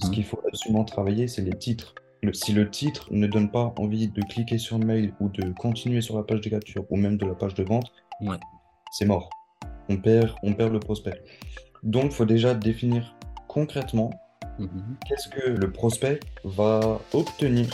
Ce 0.00 0.10
qu'il 0.10 0.24
faut 0.24 0.40
absolument 0.46 0.84
travailler, 0.84 1.28
c'est 1.28 1.42
les 1.42 1.56
titres. 1.56 1.94
Le- 2.22 2.32
si 2.32 2.52
le 2.52 2.68
titre 2.70 3.06
ne 3.10 3.26
donne 3.26 3.50
pas 3.50 3.72
envie 3.78 4.08
de 4.08 4.20
cliquer 4.22 4.58
sur 4.58 4.78
le 4.78 4.84
mail 4.84 5.14
ou 5.20 5.28
de 5.28 5.52
continuer 5.52 6.00
sur 6.00 6.16
la 6.16 6.24
page 6.24 6.40
de 6.40 6.50
capture 6.50 6.84
ou 6.90 6.96
même 6.96 7.16
de 7.16 7.24
la 7.26 7.34
page 7.34 7.54
de 7.54 7.62
vente, 7.64 7.90
Ouais. 8.20 8.36
c'est 8.90 9.06
mort. 9.06 9.30
On 9.88 9.96
perd, 9.96 10.34
on 10.42 10.52
perd 10.52 10.72
le 10.72 10.80
prospect. 10.80 11.22
Donc, 11.82 12.06
il 12.06 12.10
faut 12.10 12.26
déjà 12.26 12.54
définir 12.54 13.14
concrètement 13.46 14.10
Mhm. 14.58 14.96
qu'est-ce 15.08 15.28
que 15.28 15.50
le 15.50 15.70
prospect 15.72 16.20
va 16.44 17.00
obtenir 17.14 17.68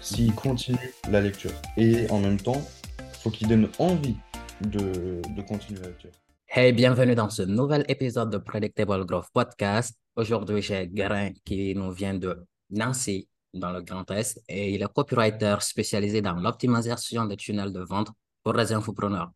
s'il 0.00 0.34
continue 0.34 0.78
la 1.10 1.20
lecture. 1.20 1.52
Et 1.76 2.10
en 2.10 2.18
même 2.18 2.38
temps, 2.40 2.60
il 2.98 3.16
faut 3.18 3.30
qu'il 3.30 3.46
donne 3.48 3.68
envie 3.78 4.16
de, 4.62 5.20
de 5.36 5.42
continuer 5.42 5.80
la 5.82 5.88
lecture. 5.88 6.10
Hey, 6.48 6.72
bienvenue 6.72 7.14
dans 7.14 7.30
ce 7.30 7.42
nouvel 7.42 7.84
épisode 7.88 8.30
de 8.32 8.38
Predictable 8.38 9.04
Growth 9.06 9.28
Podcast. 9.32 9.96
Aujourd'hui, 10.16 10.62
j'ai 10.62 10.88
Guérin 10.88 11.30
qui 11.44 11.74
nous 11.74 11.92
vient 11.92 12.14
de 12.14 12.44
Nancy, 12.70 13.28
dans 13.54 13.72
le 13.72 13.82
Grand 13.82 14.08
Est, 14.10 14.42
et 14.48 14.74
il 14.74 14.82
est 14.82 14.92
copywriter 14.92 15.56
spécialisé 15.60 16.20
dans 16.22 16.34
l'optimisation 16.34 17.24
des 17.26 17.36
tunnels 17.36 17.72
de 17.72 17.80
vente 17.80 18.10
pour 18.42 18.54
les 18.54 18.72
infopreneurs. 18.72 19.30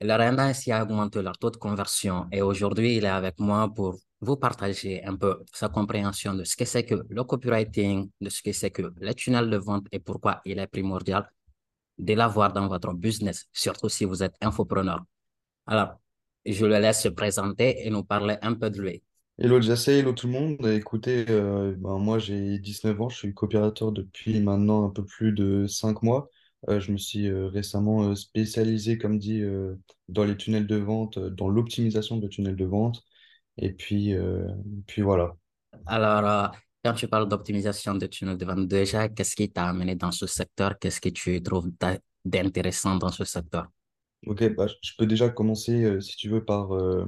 Il 0.00 0.10
a 0.10 0.20
ainsi 0.20 0.70
leur 0.70 1.38
taux 1.38 1.50
de 1.50 1.56
conversion 1.56 2.26
et 2.30 2.40
aujourd'hui, 2.42 2.96
il 2.96 3.04
est 3.04 3.08
avec 3.08 3.40
moi 3.40 3.72
pour 3.74 3.96
vous 4.20 4.36
partager 4.36 5.04
un 5.04 5.16
peu 5.16 5.44
sa 5.52 5.68
compréhension 5.68 6.34
de 6.34 6.44
ce 6.44 6.56
que 6.56 6.64
c'est 6.64 6.84
que 6.84 6.94
le 7.08 7.24
copywriting, 7.24 8.08
de 8.20 8.28
ce 8.30 8.42
que 8.42 8.52
c'est 8.52 8.70
que 8.70 8.92
les 9.00 9.14
tunnels 9.14 9.50
de 9.50 9.56
vente 9.56 9.86
et 9.90 9.98
pourquoi 9.98 10.40
il 10.44 10.58
est 10.58 10.68
primordial 10.68 11.28
de 11.98 12.14
l'avoir 12.14 12.52
dans 12.52 12.68
votre 12.68 12.94
business, 12.94 13.46
surtout 13.52 13.88
si 13.88 14.04
vous 14.04 14.22
êtes 14.22 14.36
infopreneur. 14.40 15.04
Alors, 15.66 16.00
je 16.46 16.64
le 16.66 16.78
laisse 16.78 17.02
se 17.02 17.08
présenter 17.08 17.84
et 17.86 17.90
nous 17.90 18.04
parler 18.04 18.36
un 18.42 18.54
peu 18.54 18.70
de 18.70 18.80
lui. 18.80 19.02
Hello 19.40 19.60
Jesse, 19.60 19.88
hello 19.88 20.12
tout 20.12 20.26
le 20.26 20.32
monde. 20.32 20.66
Écoutez, 20.66 21.24
euh, 21.30 21.74
ben, 21.78 21.98
moi 21.98 22.18
j'ai 22.18 22.58
19 22.58 23.00
ans, 23.00 23.08
je 23.08 23.16
suis 23.16 23.34
coopérateur 23.34 23.92
depuis 23.92 24.40
maintenant 24.40 24.84
un 24.86 24.90
peu 24.90 25.04
plus 25.04 25.32
de 25.32 25.66
5 25.68 26.02
mois. 26.02 26.28
Euh, 26.68 26.80
je 26.80 26.90
me 26.92 26.96
suis 26.98 27.28
euh, 27.28 27.46
récemment 27.48 28.02
euh, 28.10 28.14
spécialisé, 28.16 28.98
comme 28.98 29.18
dit, 29.18 29.40
euh, 29.42 29.76
dans 30.08 30.24
les 30.24 30.36
tunnels 30.36 30.66
de 30.66 30.76
vente, 30.76 31.18
euh, 31.18 31.30
dans 31.30 31.48
l'optimisation 31.48 32.16
de 32.16 32.26
tunnels 32.28 32.56
de 32.56 32.64
vente. 32.64 33.04
Et 33.58 33.72
puis, 33.74 34.14
euh, 34.14 34.48
puis 34.88 35.02
voilà. 35.02 35.36
Alors, 35.86 36.24
euh, 36.54 36.56
quand 36.84 36.94
tu 36.94 37.08
parles 37.08 37.28
d'optimisation 37.28 37.94
de 37.96 38.06
tunnels 38.06 38.36
de 38.38 38.44
vente, 38.46 38.68
déjà, 38.68 39.08
qu'est-ce 39.08 39.34
qui 39.36 39.50
t'a 39.50 39.68
amené 39.68 39.96
dans 39.96 40.12
ce 40.12 40.26
secteur? 40.26 40.78
Qu'est-ce 40.78 41.00
que 41.00 41.08
tu 41.08 41.42
trouves 41.42 41.70
d'a- 41.80 41.98
d'intéressant 42.24 42.96
dans 42.96 43.10
ce 43.10 43.24
secteur? 43.24 43.66
Ok, 44.26 44.44
bah, 44.54 44.66
je 44.82 44.92
peux 44.98 45.06
déjà 45.06 45.28
commencer, 45.30 45.84
euh, 45.84 46.00
si 46.00 46.16
tu 46.16 46.28
veux, 46.28 46.44
par 46.44 46.72
euh, 46.74 47.04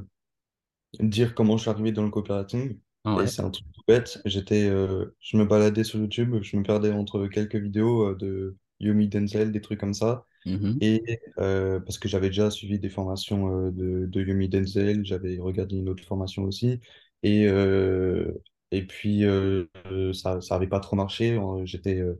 dire 0.98 1.34
comment 1.34 1.56
je 1.56 1.62
suis 1.62 1.70
arrivé 1.70 1.92
dans 1.92 2.04
le 2.04 2.10
copywriting. 2.10 2.78
Et 3.16 3.26
Ouais. 3.26 3.26
c'est 3.26 3.42
un 3.42 3.50
truc 3.50 3.66
tout 3.72 3.82
bête. 3.88 4.20
J'étais, 4.24 4.68
euh, 4.68 5.06
je 5.20 5.36
me 5.36 5.44
baladais 5.44 5.84
sur 5.84 5.98
YouTube, 6.00 6.36
je 6.42 6.56
me 6.56 6.62
perdais 6.62 6.92
entre 6.92 7.26
quelques 7.26 7.56
vidéos 7.56 8.10
euh, 8.10 8.14
de 8.16 8.56
Yomi 8.80 9.08
Denzel, 9.08 9.52
des 9.52 9.60
trucs 9.60 9.80
comme 9.80 9.94
ça. 9.94 10.26
Mhm, 10.44 10.80
Et 10.80 11.20
euh, 11.38 11.80
parce 11.80 11.98
que 11.98 12.08
j'avais 12.08 12.28
déjà 12.28 12.50
suivi 12.50 12.78
des 12.78 12.88
formations 12.90 13.68
euh, 13.68 13.70
de, 13.72 14.06
de 14.06 14.22
Yomi 14.22 14.48
Denzel, 14.48 15.04
j'avais 15.04 15.38
regardé 15.38 15.76
une 15.76 15.88
autre 15.90 16.04
formation 16.04 16.44
aussi. 16.44 16.80
Et, 17.22 17.46
euh, 17.48 18.32
et 18.70 18.86
puis, 18.86 19.24
euh, 19.24 19.66
ça 20.14 20.40
ça 20.40 20.54
n'avait 20.56 20.68
pas 20.68 20.80
trop 20.80 20.96
marché. 20.96 21.32
Euh, 21.38 21.64
J'étais 21.66 21.98
euh, 22.00 22.14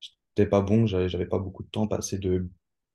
j'étais 0.00 0.48
pas 0.48 0.60
bon, 0.62 0.86
j'avais 0.86 1.08
j'avais 1.08 1.26
pas 1.26 1.38
beaucoup 1.38 1.62
de 1.62 1.68
temps, 1.68 1.86
pas 1.88 1.96
assez 1.98 2.18
de, 2.18 2.48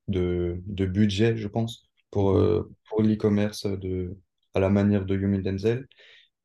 de, 0.08 0.62
de 0.68 0.86
budget, 0.86 1.38
je 1.38 1.48
pense, 1.48 1.90
pour, 2.12 2.32
mhm, 2.32 2.38
euh, 2.38 2.72
pour 2.90 3.02
l'e-commerce 3.04 3.66
de, 3.68 4.18
à 4.56 4.62
la 4.62 4.70
manière 4.70 5.06
de 5.06 5.18
Yomi 5.18 5.42
Denzel. 5.44 5.88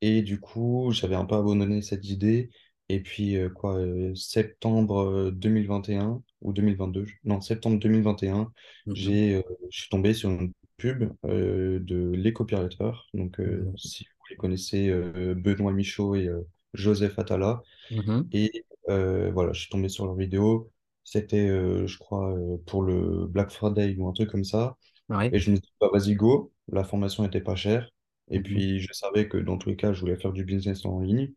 Et 0.03 0.22
du 0.22 0.41
coup, 0.41 0.91
j'avais 0.92 1.14
un 1.16 1.25
peu 1.27 1.34
abandonné 1.36 1.83
cette 1.83 2.06
idée. 2.08 2.50
Et 2.89 3.00
puis, 3.03 3.36
euh, 3.36 3.48
quoi, 3.50 3.77
euh, 3.78 4.14
septembre 4.14 5.00
euh, 5.00 5.30
2021 5.30 6.22
ou 6.41 6.53
2022, 6.53 7.05
je- 7.06 7.14
non, 7.25 7.41
septembre 7.41 7.78
2021, 7.78 8.53
mhm, 8.86 8.94
j'ai, 8.94 9.36
euh, 9.36 9.42
je 9.70 9.81
suis 9.83 9.88
tombé 9.91 10.14
sur 10.14 10.31
une 10.31 10.53
pub 10.78 11.12
euh, 11.26 11.78
de 11.81 12.10
Les 12.12 12.32
Copywriters. 12.32 13.06
Donc, 13.15 13.38
euh, 13.41 13.70
mhm, 13.72 13.76
si 13.76 14.04
vous 14.04 14.26
les 14.31 14.37
connaissez, 14.37 14.88
euh, 14.91 15.34
Benoît 15.37 15.72
Michaud 15.72 16.15
et 16.16 16.26
euh, 16.28 16.43
Joseph 16.75 17.19
Atala. 17.19 17.62
mhm. 17.91 18.32
Et 18.32 18.65
euh, 18.88 19.31
voilà, 19.32 19.53
je 19.53 19.60
suis 19.62 19.70
tombé 19.70 19.88
sur 19.88 20.06
leur 20.06 20.15
vidéo. 20.16 20.70
C'était, 21.04 21.49
euh, 21.49 21.87
je 21.87 21.99
crois, 21.99 22.32
euh, 22.37 22.56
pour 22.66 22.82
le 22.82 23.26
Black 23.26 23.50
Friday 23.50 23.94
ou 23.99 24.09
un 24.09 24.12
truc 24.12 24.31
comme 24.31 24.44
ça. 24.44 24.76
Ouais. 25.09 25.32
Et 25.32 25.38
je 25.41 25.50
me 25.50 25.56
suis 25.56 25.62
dit, 25.62 25.72
bah, 25.81 25.88
vas-y, 25.93 26.15
go. 26.15 26.53
La 26.72 26.84
formation 26.84 27.25
était 27.26 27.41
pas 27.41 27.56
chère. 27.56 27.91
Et 28.30 28.38
mhm. 28.38 28.44
puis, 28.44 28.80
je 28.80 28.92
savais 28.92 29.28
que 29.28 29.36
dans 29.38 29.58
tous 29.58 29.68
les 29.70 29.76
cas, 29.76 29.92
je 29.92 30.00
voulais 30.00 30.16
faire 30.16 30.32
du 30.32 30.44
business 30.44 30.84
en 30.86 31.00
ligne. 31.00 31.32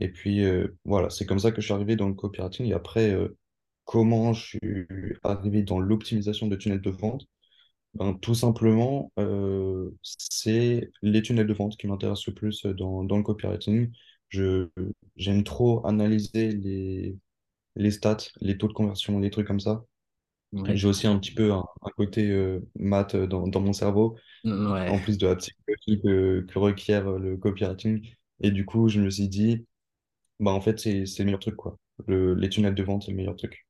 Et 0.00 0.08
puis, 0.10 0.44
euh, 0.44 0.76
voilà, 0.84 1.10
c'est 1.10 1.26
comme 1.26 1.38
ça 1.38 1.52
que 1.52 1.60
je 1.60 1.66
suis 1.66 1.74
arrivé 1.74 1.96
dans 1.96 2.08
le 2.08 2.14
copywriting. 2.14 2.66
Et 2.66 2.74
après, 2.74 3.10
euh, 3.12 3.36
comment 3.84 4.32
je 4.32 4.58
suis 4.58 4.86
arrivé 5.24 5.62
dans 5.62 5.80
l'optimisation 5.80 6.48
de 6.48 6.56
tunnels 6.56 6.80
de 6.82 6.90
vente? 6.90 7.26
Ben, 7.94 8.14
tout 8.14 8.34
simplement, 8.34 9.10
euh, 9.18 9.90
c'est 10.02 10.90
les 11.02 11.22
tunnels 11.22 11.46
de 11.46 11.54
vente 11.54 11.76
qui 11.78 11.86
m'intéressent 11.86 12.26
le 12.28 12.34
plus 12.34 12.66
dans, 12.66 13.04
dans 13.04 13.16
le 13.16 13.22
copywriting. 13.22 13.90
Je, 14.28 14.68
j'aime 15.16 15.44
trop 15.44 15.86
analyser 15.86 16.52
les, 16.52 17.16
les 17.76 17.90
stats, 17.90 18.18
les 18.40 18.58
taux 18.58 18.68
de 18.68 18.74
conversion, 18.74 19.18
les 19.18 19.30
trucs 19.30 19.46
comme 19.46 19.60
ça. 19.60 19.84
Ouais. 20.52 20.76
J'ai 20.76 20.88
aussi 20.88 21.06
un 21.06 21.18
petit 21.18 21.32
peu 21.32 21.52
un, 21.52 21.64
un 21.82 21.90
côté 21.96 22.58
maths 22.76 23.16
dans, 23.16 23.46
dans 23.48 23.60
mon 23.60 23.72
cerveau 23.72 24.16
Ouais. 24.44 24.88
en 24.88 24.98
plus 24.98 25.18
de 25.18 25.26
la 25.26 25.36
psychologie 25.36 25.65
que, 25.86 26.40
que 26.40 26.58
requiert 26.58 27.08
euh, 27.08 27.18
le 27.18 27.36
copywriting. 27.36 28.06
Et 28.40 28.50
du 28.50 28.64
coup, 28.66 28.88
je 28.88 29.00
me 29.00 29.10
suis 29.10 29.28
dit, 29.28 29.66
bah 30.40 30.52
en 30.52 30.60
fait, 30.60 30.78
c'est, 30.78 31.04
le 31.18 31.24
meilleur 31.24 31.40
truc, 31.40 31.56
quoi. 31.56 31.76
Le, 32.06 32.34
les 32.34 32.48
tunnels 32.48 32.74
de 32.74 32.82
vente, 32.82 33.04
c'est 33.04 33.12
le 33.12 33.16
meilleur 33.16 33.36
truc. 33.36 33.66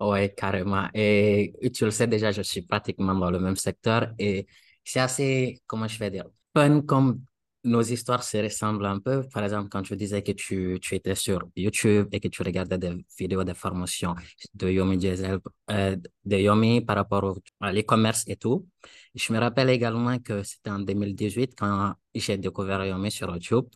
Ouais, 0.00 0.32
carrément. 0.36 0.88
Et 0.94 1.54
tu 1.74 1.84
le 1.84 1.90
sais 1.90 2.06
déjà, 2.06 2.32
je 2.32 2.42
suis 2.42 2.62
pratiquement 2.62 3.14
dans 3.14 3.30
le 3.30 3.38
même 3.38 3.56
secteur 3.56 4.12
et 4.18 4.46
c'est 4.82 5.00
assez, 5.00 5.62
comment 5.66 5.88
je 5.88 5.98
vais 5.98 6.10
dire, 6.10 6.26
fun 6.54 6.82
comme 6.82 7.22
nos 7.64 7.82
histoires 7.82 8.22
se 8.22 8.36
ressemblent 8.38 8.86
un 8.86 8.98
peu. 9.00 9.22
Par 9.32 9.42
exemple, 9.44 9.68
quand 9.70 9.82
tu 9.82 9.96
disais 9.96 10.22
que 10.22 10.32
tu, 10.32 10.78
tu 10.82 10.94
étais 10.94 11.14
sur 11.14 11.40
YouTube 11.56 12.08
et 12.12 12.20
que 12.20 12.28
tu 12.28 12.42
regardais 12.42 12.78
des 12.78 13.04
vidéos 13.18 13.44
de 13.44 13.54
formation 13.54 14.14
de 14.54 14.68
Yomi 14.70 14.98
Diesel, 14.98 15.38
euh, 15.70 15.96
de 16.24 16.36
Yomi 16.36 16.80
par 16.82 16.96
rapport 16.96 17.24
au, 17.24 17.36
à 17.60 17.72
l'e-commerce 17.72 18.24
et 18.28 18.36
tout. 18.36 18.66
Je 19.14 19.32
me 19.32 19.38
rappelle 19.38 19.70
également 19.70 20.18
que 20.18 20.42
c'était 20.42 20.70
en 20.70 20.80
2018 20.80 21.54
quand 21.56 21.94
j'ai 22.14 22.36
découvert 22.38 22.84
Yomi 22.84 23.10
sur 23.10 23.30
YouTube. 23.32 23.66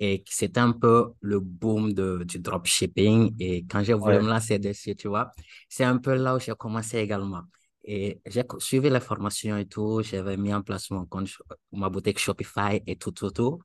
Et 0.00 0.20
que 0.22 0.30
c'était 0.32 0.60
un 0.60 0.70
peu 0.72 1.12
le 1.20 1.40
boom 1.40 1.92
de, 1.92 2.22
du 2.24 2.38
dropshipping. 2.38 3.34
Et 3.40 3.64
quand 3.66 3.82
j'ai 3.82 3.94
voulu 3.94 4.20
me 4.20 4.28
Ouais, 4.28 4.28
lancer 4.28 4.58
dessus, 4.60 4.94
tu 4.94 5.08
vois, 5.08 5.32
c'est 5.68 5.82
un 5.84 5.98
peu 5.98 6.14
là 6.14 6.36
où 6.36 6.38
j'ai 6.40 6.54
commencé 6.54 6.98
également. 6.98 7.42
Et 7.90 8.20
j'ai 8.26 8.44
suivi 8.58 8.90
les 8.90 9.00
formations 9.00 9.56
et 9.56 9.66
tout. 9.66 10.02
J'avais 10.02 10.36
mis 10.36 10.52
en 10.52 10.60
place 10.60 10.90
mon 10.90 11.06
compte, 11.06 11.30
ma 11.72 11.88
boutique 11.88 12.18
Shopify 12.18 12.82
et 12.86 12.96
tout, 12.96 13.12
tout, 13.12 13.30
tout. 13.30 13.60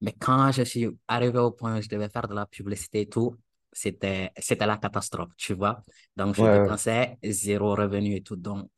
Mais 0.00 0.12
quand 0.18 0.50
je 0.50 0.62
suis 0.62 0.88
arrivé 1.06 1.38
au 1.38 1.52
point 1.52 1.78
où 1.78 1.80
je 1.80 1.88
devais 1.88 2.08
faire 2.08 2.26
de 2.26 2.34
la 2.34 2.46
publicité 2.46 3.02
et 3.02 3.08
tout, 3.08 3.36
c'était, 3.72 4.32
c'était 4.36 4.66
la 4.66 4.78
catastrophe, 4.78 5.30
tu 5.36 5.54
vois. 5.54 5.80
Donc, 6.16 6.34
je 6.34 6.42
ouais. 6.42 6.60
dépensais 6.60 7.18
zéro 7.22 7.76
revenu 7.76 8.16
et 8.16 8.22
tout. 8.22 8.34
Donc, 8.34 8.68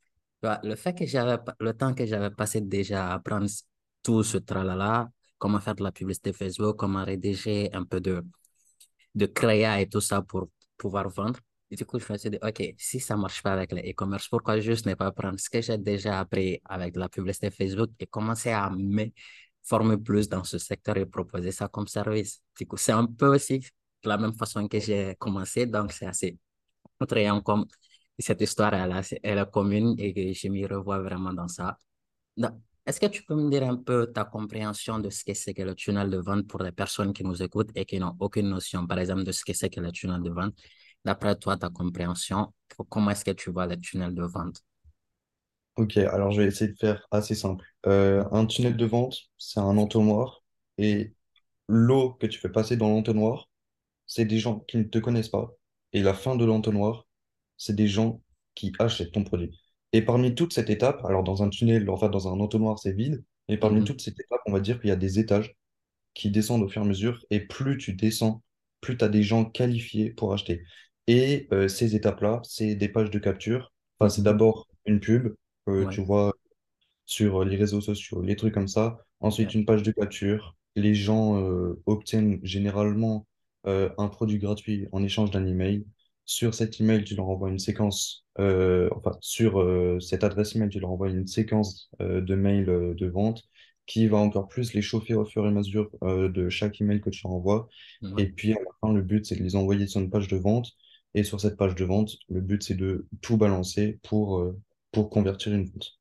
le 0.43 0.75
fait 0.75 0.93
que 0.93 1.05
j'avais, 1.07 1.37
le 1.59 1.73
temps 1.73 1.95
que 1.95 2.05
j'avais 2.05 2.29
passé 2.29 2.61
déjà 2.61 3.07
à 3.07 3.13
apprendre 3.15 3.49
tout 4.03 4.21
ce 4.21 4.37
tralala, 4.37 5.09
comment 5.39 5.59
faire 5.59 5.73
de 5.75 5.83
la 5.83 5.91
publicité 5.91 6.31
Facebook, 6.31 6.77
comment 6.77 7.03
rédiger 7.03 7.73
un 7.73 7.85
peu 7.85 7.99
de, 7.99 8.23
de 9.15 9.25
créa 9.25 9.81
et 9.81 9.89
tout 9.89 10.01
ça 10.01 10.21
pour 10.21 10.49
pouvoir 10.77 11.09
vendre. 11.09 11.39
Du 11.71 11.85
coup, 11.85 11.99
je 11.99 12.11
me 12.11 12.17
suis 12.17 12.29
dit, 12.31 12.37
OK, 12.41 12.73
si 12.77 12.99
ça 12.99 13.15
marche 13.15 13.43
pas 13.43 13.53
avec 13.53 13.71
les 13.71 13.91
e-commerce, 13.91 14.27
pourquoi 14.27 14.59
juste 14.59 14.87
ne 14.87 14.95
pas 14.95 15.11
prendre 15.11 15.39
ce 15.39 15.49
que 15.49 15.61
j'ai 15.61 15.77
déjà 15.77 16.19
appris 16.19 16.59
avec 16.65 16.95
la 16.95 17.09
publicité 17.09 17.51
Facebook 17.51 17.91
et 17.99 18.07
commencer 18.07 18.49
à 18.51 18.69
me 18.71 19.05
former 19.63 19.97
plus 19.97 20.27
dans 20.27 20.43
ce 20.43 20.57
secteur 20.57 20.97
et 20.97 21.05
proposer 21.05 21.51
ça 21.51 21.67
comme 21.67 21.87
service? 21.87 22.41
Du 22.57 22.65
coup, 22.65 22.77
c'est 22.77 22.91
un 22.91 23.05
peu 23.05 23.27
aussi 23.35 23.59
de 23.59 24.09
la 24.09 24.17
même 24.17 24.33
façon 24.33 24.67
que 24.67 24.79
j'ai 24.79 25.15
commencé, 25.19 25.67
donc 25.67 25.91
c'est 25.91 26.07
assez 26.07 26.37
attrayant 26.99 27.41
comme 27.41 27.65
cette 28.17 28.41
histoire, 28.41 28.73
elle, 28.73 29.01
elle 29.23 29.37
est 29.37 29.51
commune 29.51 29.95
et 29.99 30.33
je 30.33 30.47
m'y 30.49 30.65
revois 30.65 30.99
vraiment 30.99 31.33
dans 31.33 31.47
ça. 31.47 31.77
Est-ce 32.85 32.99
que 32.99 33.05
tu 33.05 33.23
peux 33.23 33.35
me 33.35 33.49
dire 33.49 33.63
un 33.63 33.75
peu 33.77 34.11
ta 34.11 34.25
compréhension 34.25 34.99
de 34.99 35.09
ce 35.09 35.23
que 35.23 35.33
c'est 35.33 35.53
que 35.53 35.61
le 35.61 35.75
tunnel 35.75 36.09
de 36.09 36.17
vente 36.17 36.47
pour 36.47 36.63
les 36.63 36.71
personnes 36.71 37.13
qui 37.13 37.23
nous 37.23 37.43
écoutent 37.43 37.69
et 37.75 37.85
qui 37.85 37.99
n'ont 37.99 38.15
aucune 38.19 38.49
notion, 38.49 38.87
par 38.87 38.97
exemple, 38.99 39.23
de 39.23 39.31
ce 39.31 39.45
que 39.45 39.53
c'est 39.53 39.69
que 39.69 39.79
le 39.79 39.91
tunnel 39.91 40.23
de 40.23 40.31
vente? 40.31 40.55
D'après 41.03 41.35
toi, 41.37 41.57
ta 41.57 41.69
compréhension, 41.69 42.53
comment 42.89 43.11
est-ce 43.11 43.25
que 43.25 43.31
tu 43.31 43.51
vois 43.51 43.67
le 43.67 43.77
tunnel 43.77 44.15
de 44.15 44.23
vente? 44.23 44.63
Ok, 45.75 45.95
alors 45.97 46.31
je 46.31 46.41
vais 46.41 46.47
essayer 46.47 46.71
de 46.71 46.77
faire 46.77 47.07
assez 47.11 47.35
simple. 47.35 47.65
Euh, 47.85 48.25
un 48.31 48.45
tunnel 48.45 48.75
de 48.75 48.85
vente, 48.85 49.17
c'est 49.37 49.61
un 49.61 49.77
entonnoir. 49.77 50.43
Et 50.77 51.13
l'eau 51.67 52.13
que 52.13 52.27
tu 52.27 52.39
fais 52.39 52.49
passer 52.49 52.77
dans 52.77 52.89
l'entonnoir, 52.89 53.49
c'est 54.07 54.25
des 54.25 54.39
gens 54.39 54.61
qui 54.61 54.77
ne 54.77 54.83
te 54.83 54.99
connaissent 54.99 55.29
pas. 55.29 55.51
Et 55.93 56.01
la 56.03 56.13
fin 56.15 56.35
de 56.35 56.45
l'entonnoir, 56.45 57.07
c'est 57.57 57.75
des 57.75 57.87
gens 57.87 58.21
qui 58.55 58.73
achètent 58.79 59.13
ton 59.13 59.23
produit. 59.25 59.59
Et 59.93 60.01
parmi 60.03 60.35
toute 60.35 60.53
cette 60.53 60.69
étape, 60.71 61.05
alors 61.05 61.23
dans 61.23 61.43
un 61.43 61.49
tunnel, 61.49 61.89
enfin 61.89 62.09
dans 62.09 62.27
un 62.29 62.39
entonnoir, 62.41 62.79
c'est 62.79 62.93
vide. 62.93 63.23
Et 63.49 63.57
parmi 63.57 63.83
Mhm, 63.83 63.85
toute 63.85 64.01
cette 64.01 64.19
étape, 64.19 64.41
on 64.47 64.53
va 64.53 64.61
dire 64.61 64.79
qu'il 64.81 64.89
y 64.89 64.93
a 64.93 64.97
des 64.97 65.19
étages 65.19 65.55
qui 66.13 66.31
descendent 66.31 66.63
au 66.63 66.67
fur 66.69 66.81
et 66.81 66.85
à 66.85 66.87
mesure. 66.87 67.25
Et 67.31 67.39
plus 67.41 67.77
tu 67.77 67.93
descends, 67.93 68.43
plus 68.81 68.97
tu 68.97 69.03
as 69.05 69.09
des 69.09 69.23
gens 69.23 69.45
qualifiés 69.45 70.11
pour 70.11 70.33
acheter. 70.33 70.63
Et 71.09 71.47
euh, 71.53 71.67
ces 71.67 71.95
étapes-là, 71.95 72.41
c'est 72.45 72.75
des 72.75 72.89
pages 72.89 73.09
de 73.11 73.19
capture. 73.19 73.73
Enfin, 73.99 74.09
c'est 74.09 74.21
Mhm. 74.21 74.23
d'abord 74.23 74.67
une 74.85 75.01
pub, 75.01 75.35
euh, 75.69 75.85
Ouais, 75.85 75.87
tu 75.87 76.01
vois, 76.01 76.33
sur 77.05 77.43
les 77.45 77.57
réseaux 77.57 77.81
sociaux, 77.81 78.21
les 78.23 78.35
trucs 78.35 78.53
comme 78.53 78.67
ça. 78.69 78.99
Ensuite, 79.21 79.53
ouais, 79.53 79.55
une 79.55 79.65
page 79.65 79.83
de 79.83 79.91
capture. 79.91 80.57
Les 80.75 80.95
gens 80.95 81.37
euh, 81.41 81.81
obtiennent 81.87 82.39
généralement 82.43 83.27
euh, 83.67 83.89
un 83.97 84.07
produit 84.09 84.39
gratuit 84.39 84.87
en 84.91 85.03
échange 85.03 85.31
d'un 85.31 85.45
email. 85.47 85.85
Sur 86.25 86.53
cet 86.55 86.79
email, 86.81 87.03
tu 87.05 87.15
leur 87.15 87.29
envoies 87.29 87.49
une 87.49 87.59
séquence, 87.59 88.25
euh, 88.39 88.89
enfin, 88.95 89.11
sur 89.21 89.59
euh, 89.61 89.99
cette 89.99 90.23
adresse 90.23 90.55
email, 90.55 90.69
tu 90.69 90.79
leur 90.79 90.91
envoies 90.91 91.09
une 91.09 91.27
séquence 91.27 91.89
euh, 92.01 92.21
de 92.21 92.35
mails 92.35 92.69
euh, 92.69 92.93
de 92.95 93.07
vente 93.07 93.43
qui 93.87 94.07
va 94.07 94.17
encore 94.17 94.47
plus 94.47 94.73
les 94.73 94.81
chauffer 94.83 95.15
au 95.15 95.25
fur 95.25 95.45
et 95.45 95.49
à 95.49 95.51
mesure 95.51 95.89
euh, 96.03 96.29
de 96.29 96.49
chaque 96.49 96.79
email 96.81 97.01
que 97.01 97.09
tu 97.09 97.21
leur 97.25 97.33
envoies. 97.33 97.67
Et 98.17 98.27
puis, 98.27 98.53
à 98.53 98.57
la 98.59 98.71
fin, 98.81 98.93
le 98.93 99.01
but, 99.01 99.25
c'est 99.25 99.35
de 99.35 99.43
les 99.43 99.55
envoyer 99.55 99.87
sur 99.87 100.01
une 100.01 100.09
page 100.11 100.27
de 100.27 100.37
vente. 100.37 100.71
Et 101.13 101.23
sur 101.23 101.41
cette 101.41 101.57
page 101.57 101.75
de 101.75 101.85
vente, 101.85 102.11
le 102.29 102.41
but, 102.41 102.61
c'est 102.63 102.75
de 102.75 103.07
tout 103.21 103.37
balancer 103.37 103.99
pour, 104.03 104.39
euh, 104.39 104.59
pour 104.91 105.09
convertir 105.09 105.53
une 105.53 105.65
vente. 105.65 105.99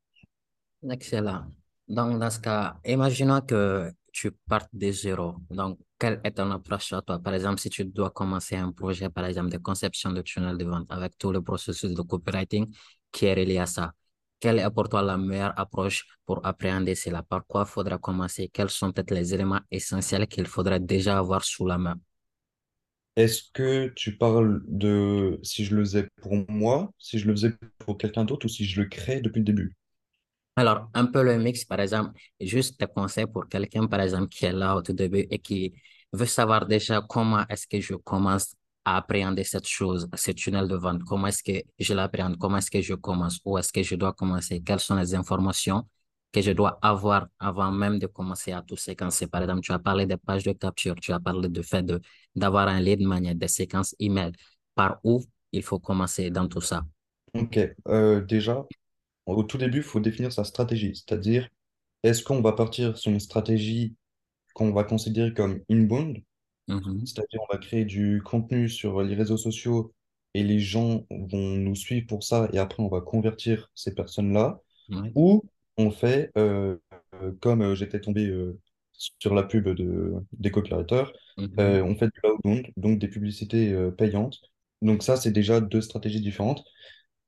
Excellent. 0.90 1.46
Donc, 1.88 2.18
dans 2.18 2.30
ce 2.30 2.38
cas, 2.40 2.76
imaginons 2.84 3.40
que 3.40 3.90
tu 4.12 4.30
partes 4.48 4.70
de 4.72 4.90
zéro. 4.90 5.36
Donc, 5.50 5.78
quelle 5.98 6.20
est 6.24 6.32
ton 6.32 6.50
approche 6.50 6.92
à 6.92 7.02
toi? 7.02 7.18
Par 7.18 7.34
exemple, 7.34 7.60
si 7.60 7.70
tu 7.70 7.84
dois 7.84 8.10
commencer 8.10 8.56
un 8.56 8.72
projet, 8.72 9.08
par 9.08 9.24
exemple, 9.24 9.50
de 9.50 9.58
conception 9.58 10.12
de 10.12 10.22
tunnel 10.22 10.56
de 10.58 10.64
vente 10.64 10.90
avec 10.90 11.16
tout 11.18 11.32
le 11.32 11.42
processus 11.42 11.92
de 11.92 12.02
copywriting 12.02 12.72
qui 13.10 13.26
est 13.26 13.34
relié 13.34 13.58
à 13.58 13.66
ça, 13.66 13.92
quelle 14.40 14.58
est 14.60 14.70
pour 14.70 14.88
toi 14.88 15.02
la 15.02 15.16
meilleure 15.16 15.58
approche 15.58 16.04
pour 16.24 16.44
appréhender 16.46 16.94
cela? 16.94 17.22
Par 17.22 17.44
quoi 17.46 17.64
faudra 17.64 17.98
commencer? 17.98 18.50
Quels 18.52 18.70
sont 18.70 18.92
peut-être 18.92 19.10
les 19.12 19.34
éléments 19.34 19.60
essentiels 19.70 20.26
qu'il 20.28 20.46
faudrait 20.46 20.80
déjà 20.80 21.18
avoir 21.18 21.42
sous 21.44 21.66
la 21.66 21.78
main? 21.78 21.96
Est-ce 23.18 23.42
que 23.52 23.88
tu 23.96 24.16
parles 24.16 24.62
de 24.68 25.40
si 25.42 25.64
je 25.64 25.74
le 25.74 25.82
faisais 25.82 26.08
pour 26.22 26.36
moi, 26.48 26.92
si 27.00 27.18
je 27.18 27.26
le 27.26 27.32
faisais 27.32 27.52
pour 27.78 27.98
quelqu'un 27.98 28.24
d'autre 28.24 28.46
ou 28.46 28.48
si 28.48 28.64
je 28.64 28.80
le 28.80 28.88
crée 28.88 29.20
depuis 29.20 29.40
le 29.40 29.44
début? 29.44 29.74
Alors, 30.54 30.88
un 30.94 31.06
peu 31.06 31.24
le 31.24 31.36
mix, 31.36 31.64
par 31.64 31.80
exemple, 31.80 32.12
juste 32.40 32.78
des 32.78 32.86
conseils 32.86 33.26
pour 33.26 33.48
quelqu'un, 33.48 33.88
par 33.88 34.00
exemple, 34.02 34.28
qui 34.28 34.44
est 34.44 34.52
là 34.52 34.76
au 34.76 34.82
tout 34.82 34.92
début 34.92 35.26
et 35.32 35.40
qui 35.40 35.74
veut 36.12 36.26
savoir 36.26 36.66
déjà 36.66 37.02
comment 37.08 37.44
est-ce 37.48 37.66
que 37.66 37.80
je 37.80 37.94
commence 37.94 38.54
à 38.84 38.98
appréhender 38.98 39.42
cette 39.42 39.66
chose, 39.66 40.08
ce 40.14 40.30
tunnel 40.30 40.68
de 40.68 40.76
vente, 40.76 41.02
comment 41.02 41.26
est-ce 41.26 41.42
que 41.42 41.60
je 41.76 41.94
l'appréhende, 41.94 42.38
comment 42.38 42.58
est-ce 42.58 42.70
que 42.70 42.80
je 42.80 42.94
commence, 42.94 43.40
où 43.44 43.58
est-ce 43.58 43.72
que 43.72 43.82
je 43.82 43.96
dois 43.96 44.12
commencer, 44.12 44.62
quelles 44.62 44.78
sont 44.78 44.94
les 44.94 45.16
informations? 45.16 45.82
Que 46.32 46.40
je 46.42 46.52
dois 46.52 46.78
avoir 46.82 47.28
avant 47.38 47.72
même 47.72 47.98
de 47.98 48.06
commencer 48.06 48.52
à 48.52 48.62
tout 48.62 48.76
séquencer. 48.76 49.26
Par 49.26 49.42
exemple, 49.42 49.60
tu 49.62 49.72
as 49.72 49.78
parlé 49.78 50.06
des 50.06 50.16
pages 50.16 50.44
de 50.44 50.52
capture, 50.52 50.94
tu 50.96 51.12
as 51.12 51.20
parlé 51.20 51.48
du 51.48 51.62
fait 51.62 51.84
d'avoir 52.36 52.68
un 52.68 52.80
lead 52.80 53.00
magnet, 53.00 53.34
des 53.34 53.48
séquences 53.48 53.94
email. 53.98 54.32
Par 54.74 54.98
où 55.04 55.24
il 55.52 55.62
faut 55.62 55.78
commencer 55.80 56.30
dans 56.30 56.46
tout 56.48 56.60
ça? 56.60 56.84
Ok, 57.34 57.58
euh, 57.88 58.20
déjà, 58.24 58.66
au 59.26 59.42
tout 59.44 59.58
début, 59.58 59.78
il 59.78 59.82
faut 59.84 60.00
définir 60.00 60.32
sa 60.32 60.44
stratégie, 60.44 60.94
c'est-à-dire 60.96 61.48
est-ce 62.04 62.22
qu'on 62.24 62.42
va 62.42 62.52
partir 62.52 62.98
sur 62.98 63.12
une 63.12 63.20
stratégie 63.20 63.96
qu'on 64.54 64.72
va 64.72 64.84
considérer 64.84 65.34
comme 65.34 65.60
inbound, 65.70 66.22
Mhm. 66.68 67.04
c'est-à-dire 67.04 67.40
on 67.48 67.52
va 67.52 67.58
créer 67.58 67.84
du 67.84 68.22
contenu 68.24 68.68
sur 68.68 69.02
les 69.02 69.14
réseaux 69.14 69.36
sociaux 69.36 69.94
et 70.34 70.42
les 70.44 70.60
gens 70.60 71.06
vont 71.10 71.56
nous 71.56 71.74
suivre 71.76 72.06
pour 72.06 72.22
ça 72.24 72.48
et 72.52 72.58
après 72.58 72.82
on 72.82 72.88
va 72.88 73.00
convertir 73.00 73.70
ces 73.74 73.94
personnes-là, 73.94 74.60
ou 75.14 75.44
on 75.78 75.90
fait 75.90 76.30
euh, 76.38 76.76
euh, 77.22 77.32
comme 77.40 77.62
euh, 77.62 77.74
j'étais 77.74 78.00
tombé 78.00 78.32
sur 78.92 79.34
la 79.34 79.44
pub 79.44 79.68
de, 79.68 80.14
des 80.32 80.50
copywriters, 80.50 81.12
Mhm. 81.36 81.48
euh, 81.60 81.82
on 81.84 81.96
fait 81.96 82.08
du 82.08 82.20
outbound, 82.30 82.66
donc 82.76 82.98
des 82.98 83.08
publicités 83.08 83.74
payantes. 83.96 84.40
Donc 84.82 85.02
ça, 85.02 85.16
c'est 85.16 85.32
déjà 85.32 85.60
deux 85.60 85.80
stratégies 85.80 86.20
différentes. 86.20 86.64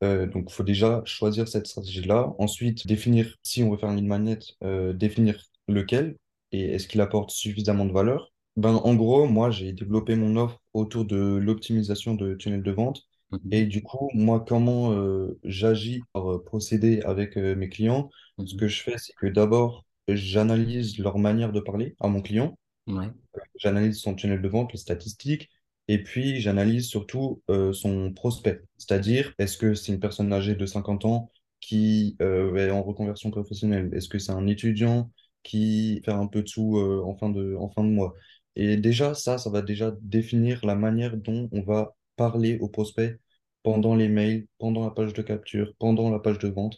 Euh, 0.02 0.26
donc 0.26 0.46
il 0.48 0.52
faut 0.54 0.62
déjà 0.64 1.02
choisir 1.04 1.48
cette 1.48 1.66
stratégie-là. 1.66 2.34
Ensuite, 2.38 2.86
définir 2.86 3.36
si 3.42 3.62
on 3.62 3.70
veut 3.70 3.76
faire 3.78 3.90
une 3.92 4.06
magnet, 4.06 4.38
euh, 4.64 4.92
définir 4.92 5.42
lequel 5.68 6.16
et 6.52 6.62
est-ce 6.74 6.88
qu'il 6.88 7.00
apporte 7.00 7.30
suffisamment 7.30 7.84
de 7.86 7.92
valeur. 7.92 8.32
Ben, 8.56 8.74
en 8.74 8.94
gros, 8.94 9.26
moi, 9.26 9.50
j'ai 9.50 9.72
développé 9.72 10.16
mon 10.16 10.36
offre 10.36 10.60
autour 10.74 11.04
de 11.04 11.16
l'optimisation 11.36 12.14
de 12.14 12.34
tunnels 12.34 12.62
de 12.62 12.70
vente. 12.72 13.06
Et 13.50 13.64
Mhm. 13.64 13.66
du 13.66 13.82
coup, 13.82 14.10
moi, 14.14 14.44
comment 14.46 14.92
euh, 14.92 15.38
j'agis 15.44 16.02
pour 16.12 16.30
euh, 16.32 16.44
procéder 16.44 17.00
avec 17.02 17.36
euh, 17.36 17.54
mes 17.56 17.68
clients? 17.68 18.10
Ce 18.44 18.54
Mhm. 18.54 18.56
que 18.56 18.68
je 18.68 18.82
fais, 18.82 18.98
c'est 18.98 19.14
que 19.14 19.26
d'abord, 19.26 19.84
j'analyse 20.08 20.98
leur 20.98 21.18
manière 21.18 21.52
de 21.52 21.60
parler 21.60 21.96
à 22.00 22.08
mon 22.08 22.22
client. 22.22 22.56
Ouais. 22.86 23.10
J'analyse 23.56 23.98
son 24.00 24.14
tunnel 24.14 24.42
de 24.42 24.48
vente, 24.48 24.72
les 24.72 24.78
statistiques, 24.78 25.50
et 25.88 26.02
puis 26.02 26.40
j'analyse 26.40 26.86
surtout 26.88 27.42
euh, 27.50 27.72
son 27.72 28.12
prospect. 28.12 28.62
C'est-à-dire, 28.78 29.32
est-ce 29.38 29.56
que 29.58 29.74
c'est 29.74 29.92
une 29.92 30.00
personne 30.00 30.32
âgée 30.32 30.54
de 30.54 30.66
50 30.66 31.04
ans 31.04 31.30
qui 31.60 32.16
est 32.20 32.70
en 32.70 32.82
reconversion 32.82 33.30
professionnelle? 33.30 33.90
Est-ce 33.94 34.08
que 34.08 34.18
c'est 34.18 34.32
un 34.32 34.46
étudiant 34.46 35.10
qui 35.42 36.00
fait 36.04 36.12
un 36.12 36.26
peu 36.26 36.42
de 36.42 36.48
sous 36.48 36.78
en 36.78 37.14
fin 37.16 37.28
de, 37.30 37.54
en 37.56 37.68
fin 37.70 37.84
de 37.84 37.90
mois? 37.90 38.14
Et 38.56 38.76
déjà, 38.76 39.14
ça, 39.14 39.38
ça 39.38 39.50
va 39.50 39.62
déjà 39.62 39.92
définir 40.02 40.64
la 40.66 40.74
manière 40.74 41.16
dont 41.16 41.48
on 41.52 41.62
va 41.62 41.94
parler 42.20 42.58
au 42.60 42.68
prospect 42.68 43.18
pendant 43.64 43.94
les 43.96 44.08
mails, 44.08 44.46
pendant 44.58 44.84
la 44.84 44.90
page 44.90 45.14
de 45.14 45.22
capture, 45.22 45.74
pendant 45.78 46.10
la 46.10 46.18
page 46.20 46.38
de 46.38 46.48
vente, 46.48 46.76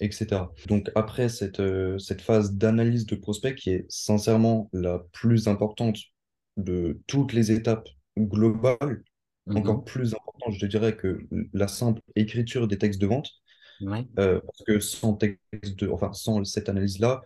etc. 0.00 0.52
Donc 0.68 0.90
après 0.96 1.28
cette, 1.28 1.60
euh, 1.60 1.98
cette 1.98 2.22
phase 2.22 2.54
d'analyse 2.54 3.06
de 3.06 3.16
prospect 3.16 3.54
qui 3.56 3.70
est 3.70 3.86
sincèrement 3.90 4.68
la 4.72 5.00
plus 5.12 5.48
importante 5.48 5.98
de 6.56 7.00
toutes 7.06 7.32
les 7.32 7.52
étapes 7.52 7.88
globales, 8.18 9.02
encore 9.54 9.78
Mhm. 9.78 9.84
plus 9.84 10.14
importante, 10.14 10.54
je 10.58 10.66
dirais, 10.66 10.96
que 10.96 11.18
la 11.52 11.68
simple 11.68 12.00
écriture 12.16 12.68
des 12.68 12.78
textes 12.78 13.00
de 13.00 13.06
vente, 13.06 13.30
Ouais. 13.80 14.06
euh, 14.18 14.40
parce 14.40 14.62
que 14.66 14.80
sans 14.80 15.14
texte 15.14 15.40
de, 15.78 15.88
enfin, 15.88 16.12
sans 16.12 16.44
cette 16.44 16.68
analyse-là, 16.68 17.22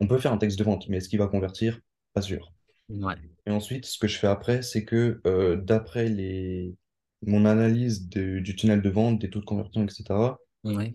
on 0.00 0.08
peut 0.08 0.18
faire 0.18 0.32
un 0.34 0.38
texte 0.38 0.58
de 0.58 0.64
vente, 0.64 0.88
mais 0.88 0.98
est-ce 0.98 1.08
qu'il 1.10 1.20
va 1.20 1.28
convertir? 1.28 1.80
Pas 2.14 2.22
sûr. 2.22 2.52
Ouais. 2.88 3.16
Et 3.46 3.50
ensuite, 3.50 3.86
ce 3.86 3.98
que 3.98 4.08
je 4.08 4.18
fais 4.18 4.26
après, 4.26 4.62
c'est 4.62 4.84
que 4.84 5.20
euh, 5.26 5.56
d'après 5.56 6.08
les... 6.08 6.74
mon 7.22 7.44
analyse 7.46 8.08
de- 8.08 8.40
du 8.40 8.56
tunnel 8.56 8.82
de 8.82 8.90
vente, 8.90 9.20
des 9.20 9.30
taux 9.30 9.40
de 9.40 9.44
conversion, 9.44 9.84
etc., 9.86 10.38
Ouais. 10.64 10.94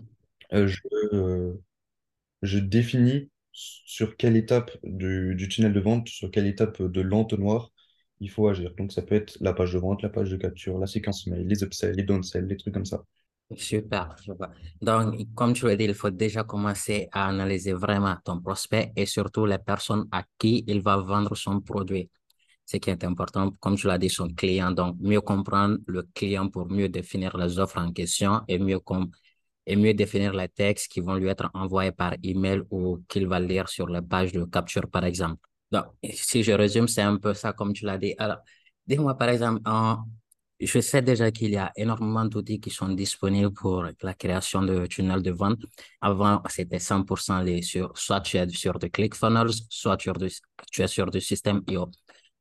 euh, 0.53 0.67
je, 0.67 0.79
euh, 1.13 1.53
je 2.43 2.59
définis 2.59 3.31
sur 3.53 4.17
quelle 4.17 4.37
étape 4.37 4.71
du, 4.83 5.35
du 5.35 5.49
tunnel 5.49 5.73
de 5.73 5.79
vente, 5.79 6.09
sur 6.09 6.31
quelle 6.31 6.47
étape 6.47 6.81
de 6.83 7.01
l'entonnoir 7.01 7.71
il 8.21 8.29
faut 8.31 8.47
agir. 8.49 8.73
Donc, 8.77 8.91
ça 8.93 9.01
peut 9.03 9.15
être 9.15 9.37
la 9.41 9.53
page 9.53 9.73
de 9.73 9.79
vente, 9.79 10.01
la 10.03 10.09
page 10.09 10.31
de 10.31 10.37
capture, 10.37 10.79
la 10.79 10.87
séquence 10.87 11.27
mail, 11.27 11.47
les 11.47 11.63
upsells, 11.63 11.95
les 11.95 12.03
downsells, 12.03 12.47
les 12.47 12.57
trucs 12.57 12.73
comme 12.73 12.85
ça. 12.85 13.03
Super, 13.55 14.15
je 14.23 14.31
vois. 14.33 14.49
Donc, 14.81 15.15
comme 15.35 15.53
tu 15.53 15.65
l'as 15.65 15.75
dit, 15.75 15.83
il 15.85 15.93
faut 15.93 16.09
déjà 16.09 16.43
commencer 16.43 17.07
à 17.11 17.27
analyser 17.27 17.73
vraiment 17.73 18.17
ton 18.25 18.41
prospect 18.41 18.91
et 18.95 19.05
surtout 19.05 19.45
les 19.45 19.59
personnes 19.59 20.07
à 20.11 20.23
qui 20.39 20.63
il 20.67 20.81
va 20.81 20.97
vendre 20.97 21.35
son 21.35 21.61
produit. 21.61 22.09
Ce 22.65 22.77
qui 22.77 22.89
est 22.89 23.03
important, 23.03 23.51
comme 23.59 23.75
tu 23.75 23.87
l'as 23.87 23.97
dit, 23.97 24.09
son 24.09 24.29
client. 24.29 24.71
Donc, 24.71 24.97
mieux 24.99 25.21
comprendre 25.21 25.77
le 25.87 26.03
client 26.13 26.49
pour 26.49 26.69
mieux 26.69 26.89
définir 26.89 27.37
les 27.37 27.59
offres 27.59 27.77
en 27.77 27.91
question 27.91 28.41
et 28.47 28.57
mieux, 28.57 28.79
et 29.67 29.75
mieux 29.75 29.93
définir 29.93 30.33
les 30.33 30.49
textes 30.49 30.91
qui 30.91 30.99
vont 31.01 31.15
lui 31.15 31.27
être 31.27 31.49
envoyés 31.53 31.91
par 31.91 32.13
email 32.23 32.63
ou 32.71 33.03
qu'il 33.07 33.27
va 33.27 33.39
lire 33.39 33.69
sur 33.69 33.87
les 33.87 34.01
pages 34.01 34.31
de 34.31 34.43
capture, 34.45 34.89
par 34.89 35.05
exemple. 35.05 35.41
Donc, 35.71 35.85
si 36.13 36.43
je 36.43 36.51
résume, 36.53 36.87
c'est 36.87 37.01
un 37.01 37.17
peu 37.17 37.33
ça, 37.33 37.53
comme 37.53 37.73
tu 37.73 37.85
l'as 37.85 37.97
dit. 37.97 38.15
Alors, 38.17 38.37
dis-moi, 38.87 39.15
par 39.17 39.29
exemple, 39.29 39.61
je 40.59 40.79
sais 40.79 41.01
déjà 41.01 41.31
qu'il 41.31 41.51
y 41.51 41.57
a 41.57 41.71
énormément 41.75 42.25
d'outils 42.25 42.59
qui 42.59 42.69
sont 42.69 42.89
disponibles 42.89 43.53
pour 43.53 43.83
la 44.01 44.13
création 44.13 44.61
de 44.61 44.85
tunnels 44.87 45.21
de 45.21 45.31
vente. 45.31 45.59
Avant, 46.01 46.41
c'était 46.49 46.79
100% 46.79 47.41
les 47.41 47.61
sur, 47.61 47.97
soit 47.97 48.21
tu 48.21 48.37
es 48.37 48.47
sur 48.49 48.79
de 48.79 48.87
ClickFunnels, 48.87 49.51
soit 49.69 49.97
tu 49.97 50.09
es, 50.09 50.13
tu 50.71 50.81
es 50.81 50.87
sur 50.87 51.11
du 51.11 51.19
système 51.19 51.61
IO. 51.67 51.89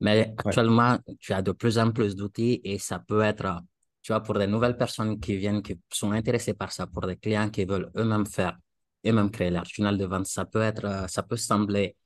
Mais 0.00 0.32
Ouais. 0.44 0.52
actuellement, 0.52 0.98
tu 1.20 1.32
as 1.32 1.42
de 1.42 1.52
plus 1.52 1.78
en 1.78 1.90
plus 1.92 2.14
d'outils 2.16 2.60
et 2.64 2.78
ça 2.78 2.98
peut 2.98 3.22
être 3.22 3.62
tu 4.02 4.12
vois, 4.12 4.22
pour 4.22 4.38
des 4.38 4.46
nouvelles 4.46 4.76
personnes 4.76 5.18
qui 5.18 5.36
viennent, 5.36 5.62
qui 5.62 5.80
sont 5.90 6.12
intéressées 6.12 6.52
par 6.54 6.70
ça, 6.72 6.86
pour 6.86 7.06
des 7.06 7.16
clients 7.16 7.48
qui 7.48 7.64
veulent 7.64 7.90
eux-mêmes 7.96 8.26
faire, 8.26 8.58
eux-mêmes 9.06 9.30
créer 9.30 9.50
leur 9.50 9.62
tunnel 9.64 9.96
de 9.96 10.04
vente, 10.04 10.26
ça 10.26 10.44
peut 10.44 10.60
être, 10.60 10.84
euh, 10.84 11.06
ça 11.08 11.22
peut 11.22 11.38
sembler, 11.38 11.96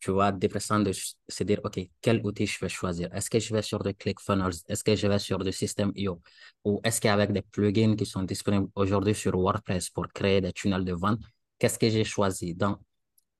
tu 0.00 0.12
vois, 0.12 0.30
dépressant 0.30 0.78
de 0.78 0.92
se 0.92 1.42
dire, 1.44 1.60
OK, 1.64 1.80
quel 2.00 2.24
outil 2.24 2.46
je 2.46 2.56
vais 2.60 2.68
choisir? 2.68 3.12
Est-ce 3.12 3.28
que 3.28 3.40
je 3.40 3.52
vais 3.52 3.62
sur 3.62 3.80
de 3.82 3.90
ClickFunnels? 3.90 4.54
Est-ce 4.68 4.84
que 4.84 4.94
je 4.94 5.08
vais 5.08 5.18
sur 5.18 5.38
du 5.40 5.50
système 5.52 5.90
IO? 5.96 6.20
Ou 6.64 6.80
est-ce 6.84 7.00
qu'avec 7.00 7.32
des 7.32 7.42
plugins 7.42 7.96
qui 7.96 8.06
sont 8.06 8.22
disponibles 8.22 8.68
aujourd'hui 8.76 9.14
sur 9.16 9.32
WordPress 9.36 9.90
pour 9.90 10.06
créer 10.12 10.40
des 10.40 10.52
tunnels 10.52 10.84
de 10.84 10.92
vente, 10.92 11.20
qu'est-ce 11.58 11.78
que 11.80 11.90
j'ai 11.90 12.04
choisi? 12.04 12.54
Donc, 12.54 12.78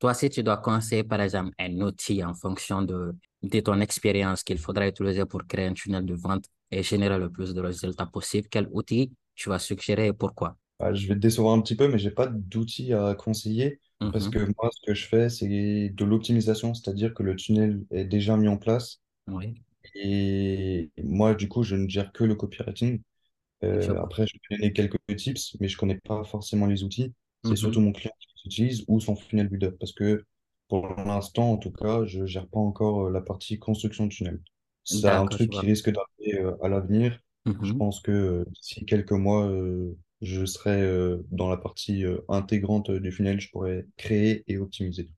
toi, 0.01 0.15
si 0.15 0.31
tu 0.31 0.43
dois 0.43 0.59
conseiller, 0.59 1.05
par 1.05 1.21
exemple, 1.21 1.53
un 1.59 1.81
outil 1.81 2.25
en 2.25 2.35
fonction 2.35 2.83
de, 2.83 3.15
de 3.43 3.61
ton 3.61 3.81
expérience 3.81 4.43
qu'il 4.45 4.59
faudra 4.59 4.89
utiliser 4.89 5.25
pour 5.27 5.47
créer 5.47 5.67
un 5.67 5.75
tunnel 5.75 6.05
de 6.07 6.15
vente 6.15 6.47
et 6.71 6.83
générer 6.83 7.19
le 7.19 7.31
plus 7.31 7.55
de 7.55 7.61
résultats 7.61 8.07
possible, 8.07 8.49
quel 8.51 8.69
outil 8.73 9.13
tu 9.35 9.49
vas 9.49 9.59
suggérer 9.59 10.09
et 10.09 10.13
pourquoi? 10.13 10.57
Ah, 10.79 10.95
je 10.95 11.07
vais 11.07 11.15
te 11.15 11.21
décevoir 11.21 11.55
un 11.55 11.61
petit 11.61 11.77
peu, 11.77 11.89
mais 11.89 11.99
j'ai 11.99 12.11
pas 12.11 12.27
d'outils 12.27 12.93
à 12.95 13.15
conseiller. 13.15 13.81
Parce 14.11 14.29
Mhm. 14.29 14.31
que 14.31 14.39
moi, 14.59 14.71
ce 14.73 14.81
que 14.87 14.95
je 14.95 15.07
fais, 15.07 15.29
c'est 15.29 15.91
de 15.91 16.05
l'optimisation, 16.05 16.75
c'est-à-dire 16.75 17.15
que 17.15 17.23
le 17.23 17.37
tunnel 17.37 17.85
est 17.91 18.05
déjà 18.05 18.37
mis 18.37 18.49
en 18.49 18.57
place. 18.57 19.01
Oui, 19.27 19.63
Et 19.95 20.91
moi, 21.03 21.35
du 21.35 21.49
coup, 21.49 21.63
je 21.63 21.77
ne 21.77 21.89
gère 21.89 22.13
que 22.13 22.25
le 22.25 22.35
copywriting. 22.35 23.03
je 23.79 23.93
Euh, 23.93 24.01
après, 24.03 24.27
je 24.27 24.35
vais 24.51 24.57
donner 24.59 24.73
quelques 24.73 24.99
tips, 25.17 25.57
mais 25.61 25.69
je 25.69 25.79
connais 25.79 25.99
pas 26.01 26.25
forcément 26.25 26.67
les 26.67 26.85
outils. 26.85 27.15
C'est 27.43 27.57
surtout 27.57 27.81
Mhm. 27.81 27.83
mon 27.83 27.93
client 27.93 28.13
qui 28.21 28.29
les 28.37 28.43
utilise 28.51 28.85
ou 28.89 29.01
son 29.01 29.17
funnel 29.17 29.49
builder. 29.49 29.73
Parce 29.81 29.93
que 29.93 30.25
pour 30.71 30.89
l'instant, 30.97 31.53
en 31.53 31.59
tout 31.59 31.73
cas, 31.73 32.07
je 32.07 32.27
gère 32.27 32.49
pas 32.49 32.61
encore 32.61 33.09
euh, 33.09 33.13
la 33.13 33.23
partie 33.23 33.59
construction 33.61 34.07
de 34.07 34.11
tunnel. 34.13 34.41
C'est 34.85 35.11
un 35.11 35.29
truc 35.29 35.51
qui 35.53 35.67
risque 35.67 35.91
d'arriver 35.91 36.41
euh, 36.41 36.57
à 36.65 36.69
l'avenir. 36.71 37.21
Je 37.63 37.73
Mhm. 37.73 37.79
pense 37.79 38.01
que 38.01 38.13
euh, 38.13 38.47
d'ici 38.49 38.87
quelques 38.87 39.13
mois, 39.13 39.51
je 40.23 40.47
serai 40.47 40.83
dans 41.31 41.51
la 41.51 41.57
partie 41.59 42.05
intégrante 42.29 42.91
du 42.91 43.13
funnel. 43.13 43.41
Je 43.41 43.51
pourrais 43.51 43.87
créer 43.99 44.45
et 44.49 44.59
optimiser. 44.59 45.11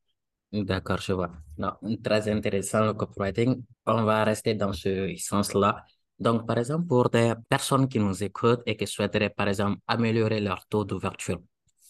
D'accord, 0.53 0.99
je 1.01 1.15
vois. 1.15 1.31
Non, 1.57 1.73
très 2.05 2.29
intéressant 2.29 2.85
le 2.85 2.93
copywriting. 2.93 3.65
On 3.87 4.05
va 4.05 4.23
rester 4.25 4.55
dans 4.55 4.73
ce 4.75 5.15
sens-là. 5.17 5.83
Donc, 6.19 6.47
par 6.47 6.59
exemple, 6.59 6.87
pour 6.87 7.09
des 7.09 7.33
personnes 7.49 7.89
qui 7.89 7.99
nous 7.99 8.23
écoutent 8.23 8.61
et 8.67 8.77
qui 8.77 8.87
souhaiteraient, 8.87 9.31
par 9.31 9.49
exemple, 9.49 9.81
améliorer 9.87 10.41
leur 10.41 10.67
taux 10.67 10.85
d'ouverture 10.85 11.41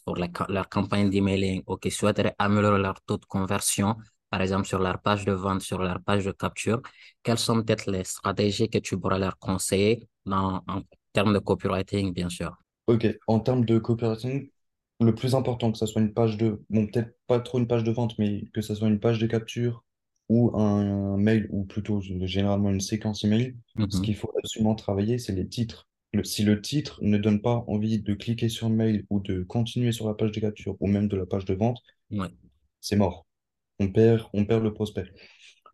pour 0.05 0.17
la 0.17 0.29
leur 0.49 0.69
campagne 0.69 1.11
d'emailing 1.11 1.63
ou 1.67 1.77
qui 1.77 1.91
souhaiteraient 1.91 2.35
améliorer 2.39 2.81
leur 2.81 3.01
taux 3.03 3.19
de 3.19 3.25
conversion, 3.27 3.97
par 4.31 4.41
exemple, 4.43 4.67
sur 4.67 4.79
leur 4.79 5.01
page 5.01 5.25
de 5.25 5.33
vente, 5.33 5.61
sur 5.63 5.79
leur 5.83 6.01
page 6.03 6.25
de 6.25 6.33
capture, 6.33 6.81
quelles 7.23 7.39
sont 7.39 7.63
peut-être 7.63 7.91
les 7.91 8.05
stratégies 8.05 8.69
que 8.71 8.79
tu 8.79 8.99
pourrais 8.99 9.19
leur 9.19 9.39
conseiller 9.39 10.09
dans, 10.27 10.63
en 10.69 10.83
termes 11.13 11.33
de 11.35 11.39
copywriting, 11.39 12.13
bien 12.13 12.29
sûr? 12.29 12.57
Ok, 12.87 13.07
en 13.27 13.41
termes 13.41 13.65
de 13.65 13.79
copywriting, 13.79 14.51
le 15.01 15.15
plus 15.15 15.35
important 15.35 15.73
que 15.73 15.79
ça 15.79 15.87
soit 15.87 16.01
une 16.03 16.13
page 16.13 16.37
de, 16.37 16.63
bon, 16.71 16.87
peut-être 16.87 17.17
pas 17.27 17.41
trop 17.41 17.59
une 17.59 17.67
page 17.69 17.85
de 17.85 17.93
vente, 17.93 18.19
mais 18.19 18.45
que 18.53 18.61
ça 18.61 18.75
soit 18.75 18.89
une 18.89 19.01
page 19.01 19.19
de 19.19 19.27
capture 19.27 19.85
ou 20.29 20.57
un, 20.59 21.17
mail, 21.17 21.49
ou 21.51 21.65
plutôt 21.65 22.01
généralement 22.01 22.71
une 22.71 22.81
séquence 22.81 23.25
email, 23.25 23.57
ce 23.89 24.01
Mhm. 24.01 24.03
qu'il 24.03 24.17
faut 24.17 24.33
absolument 24.39 24.75
travailler, 24.75 25.19
c'est 25.19 25.33
les 25.33 25.49
titres. 25.49 25.87
Le- 26.13 26.25
si 26.25 26.43
le 26.45 26.61
titre 26.63 26.99
ne 27.03 27.19
donne 27.19 27.43
pas 27.43 27.65
envie 27.69 28.01
de 28.01 28.15
cliquer 28.15 28.49
sur 28.49 28.69
le 28.69 28.75
mail 28.75 29.07
ou 29.11 29.21
de 29.21 29.43
continuer 29.43 29.93
sur 29.93 30.07
la 30.09 30.15
page 30.15 30.33
de 30.33 30.41
capture 30.41 30.77
ou 30.81 30.87
même 30.89 31.09
de 31.09 31.17
la 31.17 31.27
page 31.27 31.45
de 31.45 31.55
vente, 31.55 31.83
c'est 32.81 32.97
mort. 32.97 33.27
On 33.81 33.89
perd, 33.93 34.29
on 34.35 34.47
perd 34.47 34.63
le 34.65 34.75
prospect. 34.75 35.07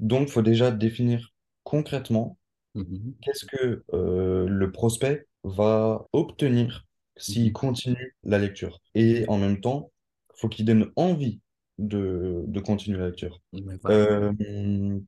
Donc, 0.01 0.29
il 0.29 0.33
faut 0.33 0.43
déjà 0.43 0.71
définir 0.73 1.35
concrètement 1.65 2.39
Mhm. 2.75 3.15
qu'est-ce 3.23 3.47
que 3.47 3.85
euh, 3.95 4.47
le 4.49 4.73
prospect 4.73 5.27
va 5.45 6.07
obtenir 6.13 6.87
s'il 7.17 7.47
Mhm. 7.47 7.53
continue 7.53 8.17
la 8.25 8.39
lecture. 8.39 8.81
Et 8.95 9.25
en 9.29 9.39
même 9.39 9.61
temps, 9.61 9.93
il 10.37 10.41
faut 10.41 10.49
qu'il 10.49 10.67
donne 10.67 10.93
envie 10.97 11.41
de, 11.79 12.45
de 12.47 12.61
continuer 12.61 12.99
la 12.99 13.07
lecture. 13.07 13.41
Euh, 13.87 14.33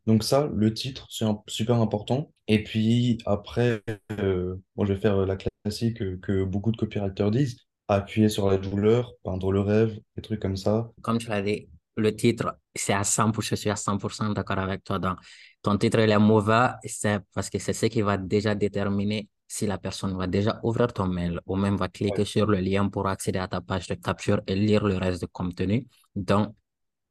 donc 0.07 0.25
ça, 0.25 0.49
le 0.55 0.73
titre, 0.75 1.07
c'est 1.11 1.27
super 1.49 1.77
important. 1.77 2.33
Et 2.49 2.62
puis 2.65 3.19
après, 3.27 3.83
euh, 4.12 4.57
bon, 4.77 4.85
je 4.85 4.93
vais 4.93 5.00
faire 5.00 5.27
la 5.27 5.37
classique 5.37 5.99
que, 5.99 6.17
que 6.17 6.45
beaucoup 6.45 6.73
de 6.73 6.77
copywriters 6.77 7.31
disent, 7.31 7.59
appuyer 7.89 8.29
sur 8.29 8.49
la 8.50 8.59
douleur, 8.59 9.12
peindre 9.25 9.53
le 9.53 9.61
rêve, 9.61 9.99
des 10.17 10.23
trucs 10.23 10.41
comme 10.41 10.57
ça. 10.57 10.91
Comme 11.03 11.19
tu 11.19 11.29
l'as 11.29 11.43
dit, 11.43 11.69
le 11.97 12.15
titre, 12.15 12.59
c'est 12.75 12.93
à 12.93 13.05
100%, 13.05 13.49
je 13.50 13.55
suis 13.55 13.71
à 13.71 13.77
100% 13.77 14.31
d'accord 14.33 14.59
avec 14.59 14.85
toi. 14.85 14.99
Donc, 14.99 15.19
ton 15.62 15.77
titre, 15.79 15.99
il 16.00 16.11
est 16.11 16.19
mauvais, 16.19 16.69
c'est 16.85 17.21
parce 17.35 17.50
que 17.50 17.59
c'est 17.59 17.73
ce 17.73 17.87
qui 17.87 18.03
va 18.03 18.17
déjà 18.19 18.55
déterminer 18.55 19.29
si 19.49 19.67
la 19.67 19.79
personne 19.79 20.17
va 20.17 20.27
déjà 20.27 20.61
ouvrir 20.62 20.93
ton 20.93 21.07
mail 21.07 21.41
ou 21.47 21.57
même 21.57 21.77
va 21.77 21.89
Ouais, 22.09 22.21
cliquer 22.21 22.25
sur 22.25 22.47
le 22.47 22.59
lien 22.61 22.89
pour 22.89 23.09
accéder 23.09 23.39
à 23.41 23.49
ta 23.49 23.61
page 23.61 23.89
de 23.89 23.95
capture 23.95 24.41
et 24.47 24.55
lire 24.55 24.85
le 24.85 24.97
reste 24.97 25.21
du 25.23 25.27
contenu. 25.29 25.89
Donc, 26.14 26.55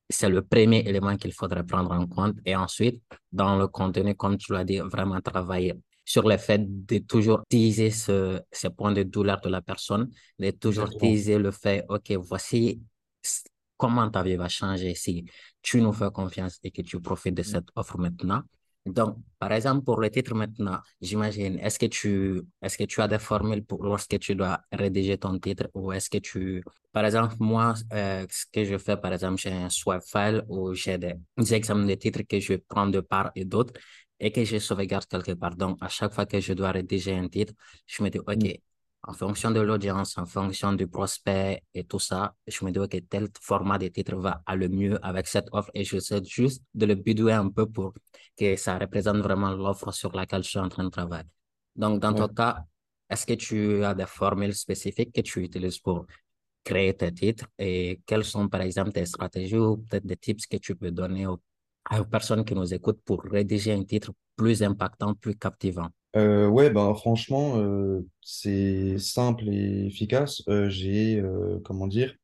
c'est 0.09 0.29
le 0.29 0.41
premier 0.41 0.79
élément 0.79 1.15
qu'il 1.17 1.33
faudrait 1.33 1.63
prendre 1.63 1.91
en 1.91 2.07
compte. 2.07 2.37
Et 2.45 2.55
ensuite, 2.55 3.01
dans 3.31 3.57
le 3.57 3.67
contenu, 3.67 4.15
comme 4.15 4.37
tu 4.37 4.53
l'as 4.53 4.63
dit, 4.63 4.79
vraiment 4.79 5.21
travailler 5.21 5.73
sur 6.03 6.27
le 6.27 6.37
fait 6.37 6.61
de 6.63 6.97
toujours 6.99 7.43
teaser 7.47 7.91
ce, 7.91 8.41
ces 8.51 8.71
points 8.71 8.91
de 8.91 9.03
douleur 9.03 9.39
de 9.41 9.49
la 9.49 9.61
personne, 9.61 10.09
de 10.39 10.49
toujours 10.51 10.89
teaser 10.89 11.37
le 11.37 11.51
fait, 11.51 11.85
OK, 11.87 12.11
voici 12.13 12.81
comment 13.77 14.09
ta 14.09 14.23
vie 14.23 14.35
va 14.35 14.49
changer 14.49 14.95
si 14.95 15.25
tu 15.61 15.81
nous 15.81 15.93
fais 15.93 16.09
confiance 16.11 16.59
et 16.63 16.71
que 16.71 16.81
tu 16.81 16.99
profites 16.99 17.35
de 17.35 17.43
cette 17.43 17.67
offre 17.75 17.97
maintenant. 17.99 18.41
Donc, 18.85 19.17
par 19.37 19.51
exemple, 19.51 19.83
pour 19.83 19.99
le 19.99 20.09
titre 20.09 20.33
maintenant, 20.33 20.79
j'imagine, 21.01 21.59
est-ce 21.59 21.77
que 21.77 21.85
tu, 21.85 22.41
est-ce 22.61 22.77
que 22.77 22.85
tu 22.85 23.01
as 23.01 23.07
des 23.07 23.19
formules 23.19 23.63
pour 23.63 23.83
lorsque 23.83 24.17
tu 24.19 24.35
dois 24.35 24.61
rédiger 24.71 25.17
ton 25.17 25.37
titre 25.37 25.69
ou 25.75 25.91
est-ce 25.91 26.09
que 26.09 26.17
tu 26.17 26.63
par 26.91 27.05
exemple, 27.05 27.35
moi, 27.39 27.75
euh, 27.93 28.25
ce 28.31 28.45
que 28.51 28.65
je 28.65 28.77
fais, 28.79 28.97
par 28.97 29.13
exemple, 29.13 29.39
j'ai 29.39 29.51
un 29.51 29.69
swap 29.69 30.01
file 30.03 30.43
où 30.47 30.73
j'ai 30.73 30.97
des, 30.97 31.13
des 31.37 31.53
exemples 31.53 31.85
de 31.85 31.93
titres 31.95 32.21
que 32.23 32.39
je 32.39 32.55
prends 32.55 32.87
de 32.87 32.99
part 32.99 33.31
et 33.35 33.45
d'autre 33.45 33.73
et 34.19 34.31
que 34.31 34.43
je 34.43 34.57
sauvegarde 34.57 35.05
quelque 35.05 35.33
part. 35.33 35.55
Donc, 35.55 35.77
à 35.81 35.87
chaque 35.89 36.13
fois 36.13 36.25
que 36.25 36.39
je 36.39 36.53
dois 36.53 36.71
rédiger 36.71 37.15
un 37.15 37.27
titre, 37.29 37.53
je 37.85 38.01
me 38.03 38.09
dis, 38.09 38.17
OK, 38.19 38.35
Mm. 38.35 38.59
En 39.03 39.13
fonction 39.13 39.51
de 39.51 39.59
l'audience, 39.61 40.17
en 40.17 40.25
fonction 40.25 40.73
du 40.73 40.87
prospect 40.87 41.63
et 41.73 41.83
tout 41.85 41.99
ça, 41.99 42.35
je 42.47 42.63
me 42.65 42.71
dis, 42.71 42.79
OK, 42.79 42.97
tel 43.09 43.27
format 43.41 43.77
de 43.77 43.87
titre 43.87 44.15
va 44.17 44.41
aller 44.45 44.67
mieux 44.69 45.03
avec 45.05 45.27
cette 45.27 45.47
offre 45.51 45.71
et 45.73 45.83
je 45.83 45.99
sais 45.99 46.23
juste 46.23 46.63
de 46.73 46.85
le 46.85 46.95
bidouer 46.95 47.33
un 47.33 47.49
peu 47.49 47.65
pour 47.65 47.93
que 48.37 48.55
ça 48.55 48.77
représente 48.77 49.17
vraiment 49.17 49.51
l'offre 49.51 49.91
sur 49.93 50.11
laquelle 50.15 50.43
je 50.43 50.49
suis 50.49 50.59
en 50.59 50.69
train 50.69 50.83
de 50.83 50.89
travailler. 50.89 51.29
Donc, 51.75 51.99
dans 52.01 52.13
ton 52.13 52.27
cas, 52.27 52.65
est-ce 53.09 53.25
que 53.25 53.33
tu 53.33 53.83
as 53.83 53.93
des 53.93 54.05
formules 54.05 54.53
spécifiques 54.53 55.13
que 55.13 55.21
tu 55.21 55.43
utilises 55.43 55.79
pour 55.79 56.05
créer 56.63 56.93
tes 56.95 57.13
titres 57.13 57.45
et 57.57 58.01
quelles 58.05 58.25
sont, 58.25 58.47
par 58.49 58.61
exemple, 58.61 58.91
tes 58.91 59.05
stratégies 59.05 59.57
ou 59.57 59.77
peut-être 59.77 60.05
des 60.05 60.17
tips 60.17 60.45
que 60.45 60.57
tu 60.57 60.75
peux 60.75 60.91
donner 60.91 61.25
aux, 61.25 61.41
aux 61.97 62.05
personnes 62.05 62.45
qui 62.45 62.53
nous 62.53 62.73
écoutent 62.73 63.01
pour 63.03 63.23
rédiger 63.23 63.73
un 63.73 63.83
titre 63.83 64.11
plus 64.35 64.61
impactant, 64.63 65.15
plus 65.15 65.35
captivant? 65.35 65.89
Euh, 66.15 66.47
ouais, 66.47 66.71
ben 66.71 66.93
franchement, 66.95 67.57
euh, 67.59 68.01
c'est 68.21 68.97
simple 68.97 69.47
et 69.49 69.85
efficace. 69.87 70.41
Euh, 70.49 70.69
j'ai, 70.69 71.19
euh, 71.19 71.59
comment 71.63 71.87
dire, 71.87 72.15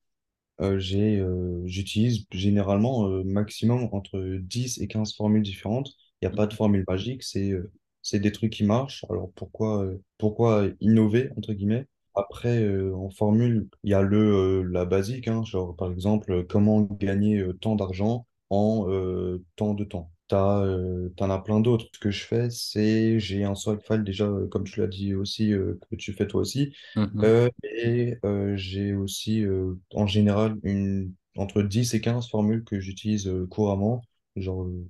Euh, 0.62 0.80
j'ai, 0.80 1.20
euh, 1.20 1.62
j'utilise 1.66 2.28
généralement 2.32 3.08
euh, 3.10 3.24
maximum 3.26 3.90
entre 3.94 4.20
10 4.42 4.80
et 4.82 4.88
15 4.88 5.14
formules 5.16 5.44
différentes. 5.44 5.90
Il 6.22 6.28
n'y 6.30 6.34
a 6.34 6.36
pas 6.38 6.48
de 6.48 6.54
Mhm. 6.54 6.58
formule 6.58 6.86
magique, 6.88 7.24
c'est 7.24 7.52
euh, 7.52 7.72
c'est 8.04 8.20
des 8.20 8.32
trucs 8.34 8.54
qui 8.54 8.64
marchent. 8.66 9.06
Alors 9.10 9.32
pourquoi, 9.36 9.84
euh, 9.86 10.02
pourquoi 10.20 10.68
innover, 10.82 11.32
entre 11.38 11.54
guillemets? 11.54 11.88
Après, 12.16 12.64
euh, 12.64 12.96
en 12.96 13.10
formule, 13.12 13.70
il 13.84 13.92
y 13.92 13.96
a 13.96 14.02
le, 14.04 14.18
euh, 14.64 14.64
la 14.72 14.86
basique, 14.86 15.28
hein, 15.30 15.44
genre 15.46 15.76
par 15.76 15.92
exemple, 15.92 16.32
euh, 16.34 16.44
comment 16.48 16.82
gagner 16.84 17.40
euh, 17.40 17.54
tant 17.54 17.76
d'argent 17.76 18.28
en 18.52 18.86
euh, 18.90 19.44
tant 19.58 19.74
de 19.76 19.84
temps. 19.86 20.12
T'as, 20.28 20.62
euh, 20.66 21.10
t'en 21.18 21.30
as 21.30 21.40
plein 21.40 21.60
d'autres. 21.60 21.86
Ce 21.94 22.00
que 22.00 22.10
je 22.12 22.24
fais, 22.26 22.50
c'est 22.50 23.20
j'ai 23.20 23.44
un 23.44 23.56
swag 23.56 23.80
file 23.82 24.04
déjà, 24.04 24.26
euh, 24.26 24.48
comme 24.48 24.64
tu 24.66 24.80
l'as 24.80 24.88
dit 24.88 25.14
aussi, 25.14 25.54
euh, 25.54 25.80
que 25.92 25.96
tu 25.96 26.14
fais 26.14 26.28
toi 26.28 26.42
aussi. 26.42 26.74
Mhm. 26.96 27.26
Euh, 27.26 27.48
et 27.64 28.18
euh, 28.26 28.56
j'ai 28.58 28.94
aussi 28.96 29.44
euh, 29.46 29.76
en 29.94 30.08
général 30.08 30.58
une, 30.64 31.14
entre 31.38 31.62
10 31.62 31.94
et 31.94 32.02
15 32.02 32.28
formules 32.30 32.64
que 32.64 32.80
j'utilise 32.80 33.28
euh, 33.28 33.46
couramment. 33.48 34.02
Genre, 34.36 34.64
euh, 34.64 34.90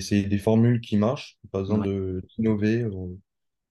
c'est 0.00 0.22
des 0.24 0.38
formules 0.38 0.80
qui 0.80 0.96
marchent, 0.98 1.38
pas 1.50 1.60
besoin 1.60 1.78
Ouais. 1.78 1.88
de 1.88 2.22
d'innover. 2.36 2.82
euh, 2.82 3.16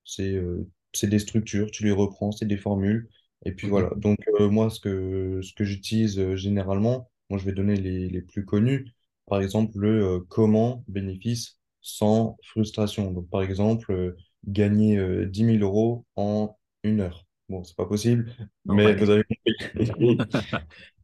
C'est 0.06 0.34
euh, 0.36 0.70
c'est 0.94 1.08
des 1.10 1.20
structures, 1.20 1.72
tu 1.72 1.84
les 1.84 1.92
reprends, 1.92 2.32
c'est 2.32 2.46
des 2.46 2.58
formules. 2.58 3.10
Et 3.46 3.52
puis 3.54 3.68
Mhm. 3.68 3.70
voilà. 3.70 3.92
Donc, 3.98 4.18
euh, 4.40 4.50
moi, 4.50 4.70
ce 4.70 4.80
que, 4.80 5.42
ce 5.42 5.54
que 5.54 5.64
j'utilise 5.66 6.20
euh, 6.20 6.36
généralement, 6.36 7.10
moi, 7.30 7.40
je 7.40 7.46
vais 7.46 7.52
donner 7.54 7.76
les, 7.76 8.10
les 8.10 8.22
plus 8.22 8.46
connus. 8.46 8.86
Par 9.28 9.42
exemple, 9.42 9.78
le 9.78 10.04
euh, 10.18 10.20
comment 10.30 10.84
bénéfice 10.88 11.60
sans 11.82 12.38
frustration. 12.44 13.12
Donc, 13.12 13.30
par 13.30 13.42
exemple, 13.44 13.92
euh, 13.92 14.18
gagner 14.48 14.98
euh, 14.98 15.26
10 15.26 15.46
000 15.46 15.64
euros 15.64 16.06
en 16.16 16.58
une 16.84 17.02
heure. 17.02 17.26
Bon, 17.50 17.64
c'est 17.64 17.76
pas 17.76 17.86
possible, 17.86 18.34
mais 18.66 18.96
vous 18.96 19.10
avez 19.10 19.24
compris. 19.24 20.18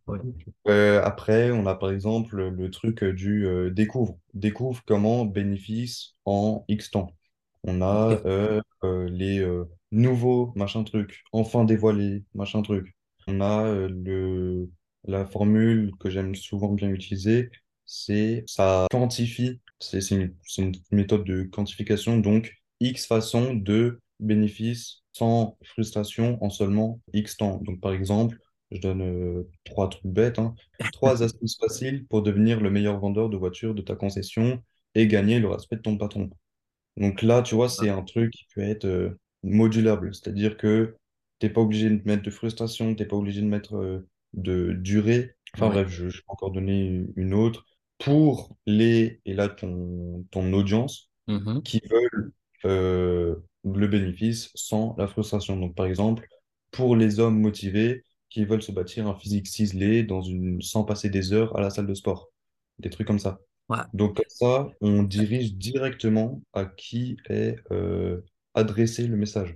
Ouais. 0.08 0.20
Euh, 0.68 1.02
après, 1.04 1.52
on 1.52 1.66
a 1.68 1.76
par 1.76 1.92
exemple 1.92 2.50
le 2.50 2.72
truc 2.72 3.04
euh, 3.04 3.14
du 3.14 3.46
euh, 3.48 3.70
découvre. 3.72 4.18
Découvre 4.34 4.82
comment 4.86 5.26
bénéfice 5.26 6.16
en 6.26 6.66
X 6.68 6.92
temps. 6.92 7.16
On 7.64 7.82
a 7.82 8.22
euh, 8.26 8.62
euh, 8.84 9.10
les 9.10 9.40
euh, 9.40 9.66
nouveaux 9.92 10.52
machin 10.56 10.84
truc, 10.84 11.24
enfin 11.32 11.66
dévoilés, 11.66 12.24
machin 12.34 12.62
truc. 12.62 12.96
On 13.28 13.42
a 13.42 13.66
euh, 13.66 13.90
le, 13.90 14.70
la 15.06 15.26
formule 15.26 15.92
que 16.00 16.10
j'aime 16.10 16.36
souvent 16.36 16.70
bien 16.74 16.90
utiliser, 16.90 17.50
c'est 17.92 18.44
ça 18.48 18.88
quantifie, 18.92 19.62
c'est 19.80 20.00
une, 20.12 20.36
une 20.58 20.74
méthode 20.92 21.24
de 21.26 21.44
quantification, 21.44 22.18
donc 22.20 22.54
X 22.80 23.08
façons 23.08 23.54
de 23.56 24.00
bénéfice 24.20 25.04
sans 25.14 25.58
frustration 25.64 26.38
en 26.44 26.50
seulement 26.50 27.02
X 27.14 27.38
temps. 27.38 27.58
Donc 27.64 27.82
par 27.82 27.94
exemple, 27.94 28.38
je 28.72 28.80
donne 28.80 29.02
euh, 29.02 29.50
trois 29.66 29.90
trucs 29.90 30.06
bêtes, 30.06 30.40
hein. 30.40 30.56
Trois 30.92 31.24
astuces 31.24 31.58
faciles 31.60 32.06
pour 32.08 32.22
devenir 32.24 32.62
le 32.62 32.70
meilleur 32.70 33.00
vendeur 33.00 33.30
de 33.30 33.38
voitures 33.38 33.76
de 33.76 33.82
ta 33.82 33.96
concession 33.96 34.64
et 34.96 35.08
gagner 35.08 35.40
le 35.40 35.48
respect 35.50 35.78
de 35.78 35.82
ton 35.82 35.98
patron. 35.98 36.30
Donc 36.98 37.22
là, 37.22 37.42
tu 37.42 37.56
vois, 37.56 37.70
c'est 37.70 37.90
un 37.90 38.04
truc 38.04 38.32
qui 38.34 38.46
peut 38.56 38.62
être 38.62 38.86
euh, 38.86 39.20
modulable. 39.44 40.14
C'est-à-dire 40.14 40.58
que 40.58 40.96
t'es 41.40 41.50
pas 41.50 41.62
obligé 41.62 41.90
de 41.90 42.02
mettre 42.06 42.24
de 42.24 42.30
frustration, 42.32 42.96
t'es 42.96 43.06
pas 43.06 43.16
obligé 43.16 43.42
de 43.42 43.48
mettre 43.48 43.76
euh, 43.76 44.08
de 44.34 44.74
durée. 44.74 45.36
Enfin 45.56 45.68
Ouais. 45.68 45.70
bref, 45.70 45.90
je, 45.90 46.10
je 46.10 46.18
vais 46.18 46.24
encore 46.28 46.52
donner 46.52 47.06
une 47.16 47.34
autre 47.34 47.66
pour 48.00 48.56
les, 48.68 49.22
et 49.26 49.36
là 49.36 49.50
ton, 49.50 50.26
ton 50.32 50.54
audience, 50.54 51.08
Mhm. 51.28 51.62
qui 51.64 51.82
veulent 51.92 52.34
euh, 52.66 53.36
le 53.64 53.88
bénéfice 53.88 54.52
sans 54.56 54.96
la 54.98 55.08
frustration. 55.08 55.58
Donc 55.58 55.76
par 55.76 55.86
exemple, 55.88 56.28
pour 56.72 56.96
les 56.96 57.20
hommes 57.20 57.40
motivés 57.40 58.04
qui 58.30 58.46
veulent 58.46 58.64
se 58.64 58.72
bâtir 58.72 59.08
un 59.08 59.16
physique 59.16 59.48
ciselé 59.48 60.04
dans 60.04 60.22
une, 60.22 60.62
sans 60.62 60.84
passer 60.86 61.10
des 61.10 61.34
heures 61.34 61.56
à 61.58 61.62
la 61.62 61.70
salle 61.72 61.88
de 61.88 61.94
sport, 61.96 62.30
des 62.80 62.90
trucs 62.90 63.08
comme 63.08 63.20
ça. 63.20 63.40
Ouais. 63.70 63.78
Donc 63.94 64.16
comme 64.18 64.26
ça, 64.30 64.70
on 64.82 65.04
dirige 65.04 65.56
directement 65.56 66.42
à 66.54 66.66
qui 66.66 67.18
est 67.30 67.58
euh, 67.72 68.22
adressé 68.56 69.08
le 69.08 69.18
message. 69.18 69.56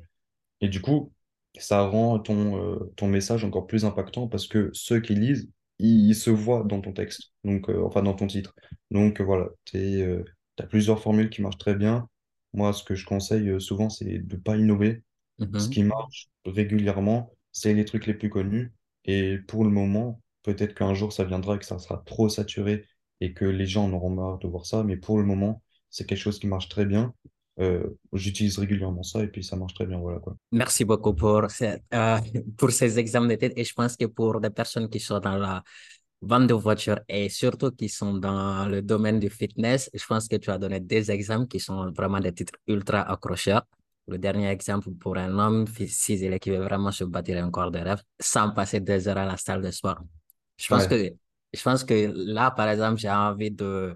Et 0.61 0.69
du 0.69 0.81
coup, 0.81 1.11
ça 1.59 1.81
rend 1.87 2.19
ton, 2.19 2.57
euh, 2.75 2.93
ton 2.95 3.07
message 3.07 3.43
encore 3.43 3.67
plus 3.67 3.85
impactant 3.85 4.27
parce 4.27 4.47
que 4.47 4.69
ceux 4.73 4.99
qui 5.01 5.15
lisent, 5.15 5.49
ils 5.79 6.15
se 6.15 6.29
voient 6.29 6.63
dans 6.63 6.81
ton 6.81 6.93
texte, 6.93 7.33
donc, 7.43 7.69
euh, 7.69 7.83
enfin 7.83 8.03
dans 8.03 8.13
ton 8.13 8.27
titre. 8.27 8.53
Donc 8.91 9.21
euh, 9.21 9.23
voilà, 9.23 9.49
tu 9.65 10.03
as 10.59 10.63
plusieurs 10.67 11.01
formules 11.01 11.29
qui 11.29 11.41
marchent 11.41 11.57
très 11.57 11.75
bien. 11.75 12.07
Moi, 12.53 12.73
ce 12.73 12.83
que 12.83 12.95
je 12.95 13.05
conseille 13.05 13.49
euh, 13.49 13.59
souvent, 13.59 13.89
c'est 13.89 14.05
de 14.19 14.35
ne 14.35 14.41
pas 14.41 14.57
innover. 14.57 15.03
Ce 15.57 15.67
Mhm. 15.67 15.69
qui 15.69 15.83
marche 15.83 16.29
régulièrement, 16.45 17.31
c'est 17.51 17.73
les 17.73 17.85
trucs 17.85 18.05
les 18.07 18.13
plus 18.13 18.29
connus. 18.29 18.73
Et 19.05 19.37
pour 19.47 19.63
le 19.63 19.69
moment, 19.69 20.21
peut-être 20.43 20.75
qu'un 20.75 20.93
jour, 20.93 21.13
ça 21.13 21.23
viendra 21.25 21.55
et 21.55 21.59
que 21.59 21.65
ça 21.65 21.79
sera 21.79 22.03
trop 22.05 22.29
saturé 22.29 22.85
et 23.21 23.33
que 23.33 23.45
les 23.45 23.65
gens 23.67 23.85
en 23.85 23.93
auront 23.93 24.09
marre 24.09 24.39
de 24.39 24.47
voir 24.47 24.65
ça. 24.65 24.83
Mais 24.83 24.97
pour 24.97 25.17
le 25.17 25.25
moment, 25.25 25.61
c'est 25.89 26.05
quelque 26.07 26.17
chose 26.19 26.39
qui 26.39 26.47
marche 26.47 26.69
très 26.69 26.85
bien. 26.85 27.13
Euh, 27.59 27.83
j'utilise 28.13 28.57
régulièrement 28.59 29.03
ça 29.03 29.23
et 29.23 29.27
puis 29.27 29.43
ça 29.43 29.55
marche 29.55 29.73
très 29.75 29.85
bien. 29.85 29.99
Voilà 29.99 30.19
quoi. 30.19 30.35
Merci 30.51 30.85
beaucoup 30.85 31.13
pour, 31.15 31.49
ces- 31.49 31.77
euh, 31.93 32.17
pour 32.57 32.71
ces 32.71 32.99
exemples 32.99 33.29
de 33.29 33.35
tête. 33.35 33.53
Et 33.57 33.63
je 33.63 33.73
pense 33.73 33.95
que 33.97 34.05
pour 34.05 34.39
des 34.39 34.49
personnes 34.51 34.89
qui 34.89 34.99
sont 34.99 35.19
dans 35.19 35.37
la 35.37 35.63
vente 36.21 36.47
de 36.47 36.53
voitures 36.53 36.99
et 37.07 37.27
surtout 37.29 37.71
qui 37.71 37.89
sont 37.89 38.13
dans 38.15 38.67
le 38.67 38.81
domaine 38.81 39.19
du 39.19 39.29
fitness, 39.29 39.89
je 39.93 40.05
pense 40.05 40.27
que 40.27 40.35
tu 40.37 40.51
as 40.51 40.57
donné 40.59 40.79
des 40.79 41.09
exemples 41.11 41.47
qui 41.47 41.59
sont 41.59 41.91
vraiment 41.91 42.19
des 42.19 42.33
titres 42.33 42.53
ultra 42.67 43.01
accrocheurs. 43.01 43.63
Le 44.07 44.17
dernier 44.17 44.49
exemple 44.49 44.91
pour 44.99 45.17
un 45.17 45.37
homme 45.39 45.65
ciselé 45.87 46.39
qui 46.39 46.51
veut 46.51 46.57
vraiment 46.63 46.91
se 46.91 47.03
bâtir 47.05 47.43
un 47.43 47.49
corps 47.49 47.71
de 47.71 47.79
rêve 47.79 48.01
sans 48.19 48.51
passer 48.51 48.79
des 48.79 49.07
heures 49.07 49.17
à 49.17 49.25
la 49.25 49.37
salle 49.37 49.61
de 49.61 49.71
sport. 49.71 50.01
Je 50.57 50.67
pense 50.67 50.83
Ouais. 50.83 50.89
que, 50.89 51.13
je 51.53 51.61
pense 51.63 51.83
que 51.83 52.11
là, 52.33 52.51
par 52.51 52.69
exemple, 52.69 52.99
j'ai 52.99 53.09
envie 53.09 53.51
de, 53.51 53.95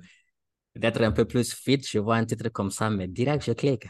d'être 0.77 1.01
un 1.01 1.11
peu 1.11 1.25
plus 1.25 1.53
fit. 1.53 1.81
Je 1.81 1.99
vois 1.99 2.15
un 2.15 2.25
titre 2.25 2.49
comme 2.49 2.71
ça, 2.71 2.89
mais 2.89 3.07
direct, 3.07 3.43
je 3.45 3.53
clique. 3.53 3.87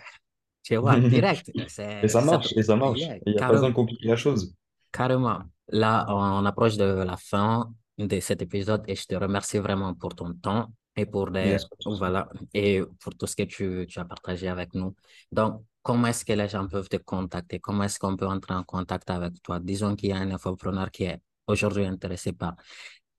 Tu 0.64 0.76
vois, 0.76 1.00
direct. 1.00 1.50
Et 1.56 1.68
ça 1.70 2.08
ça, 2.08 2.22
marche, 2.22 2.54
et 2.56 2.64
ça 2.64 2.76
marche. 2.76 3.00
yeah, 3.00 3.18
il 3.26 3.34
n'y 3.34 3.40
a 3.40 3.48
pas 3.48 3.54
besoin 3.54 3.70
de 3.70 3.74
compliquer 3.76 4.08
la 4.08 4.16
chose. 4.16 4.54
Carrément. 4.92 5.40
Là, 5.70 6.06
on 6.10 6.46
approche 6.46 6.78
de 6.78 6.84
la 6.84 7.18
fin 7.18 7.72
de 7.98 8.20
cet 8.20 8.42
épisode 8.42 8.84
et 8.88 8.96
je 8.96 9.06
te 9.06 9.16
remercie 9.16 9.58
vraiment 9.58 9.94
pour 9.94 10.16
ton 10.16 10.34
temps 10.34 10.68
et 10.96 11.06
pour 11.06 11.30
les, 11.30 11.50
Yes, 11.52 11.68
voilà, 11.86 12.28
et 12.54 12.82
pour 13.00 13.16
tout 13.16 13.28
ce 13.28 13.36
que 13.36 13.44
tu, 13.44 13.86
tu 13.88 14.00
as 14.00 14.06
partagé 14.06 14.48
avec 14.48 14.74
nous. 14.74 14.96
Donc, 15.32 15.64
comment 15.84 16.08
est-ce 16.08 16.26
que 16.26 16.34
les 16.34 16.48
gens 16.48 16.68
peuvent 16.68 16.90
te 16.90 16.98
contacter? 16.98 17.60
Comment 17.60 17.84
est-ce 17.84 18.00
qu'on 18.00 18.16
peut 18.18 18.28
entrer 18.28 18.56
en 18.56 18.64
contact 18.64 19.10
avec 19.10 19.42
toi? 19.44 19.60
Disons 19.60 19.96
qu'il 19.96 20.10
y 20.10 20.14
a 20.14 20.18
un 20.18 20.32
infopreneur 20.32 20.90
qui 20.92 21.04
est 21.04 21.22
aujourd'hui 21.48 21.86
intéressé 21.86 22.34
par 22.34 22.56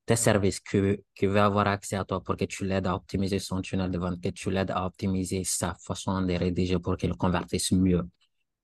tes 0.08 0.16
services, 0.16 0.60
qui, 0.60 0.78
qui 1.14 1.26
veut 1.26 1.40
avoir 1.50 1.66
accès 1.68 1.96
à 1.96 2.04
toi 2.04 2.22
pour 2.24 2.36
que 2.36 2.46
tu 2.46 2.64
l'aides 2.64 2.86
à 2.86 2.94
optimiser 2.94 3.38
son 3.38 3.60
tunnel 3.60 3.90
de 3.90 3.98
vente, 3.98 4.20
que 4.20 4.30
tu 4.30 4.50
l'aides 4.50 4.70
à 4.70 4.86
optimiser 4.86 5.44
sa 5.44 5.74
façon 5.74 6.22
de 6.22 6.32
rédiger 6.32 6.78
pour 6.78 6.96
qu'il 6.96 7.14
convertisse 7.14 7.72
mieux. 7.72 8.02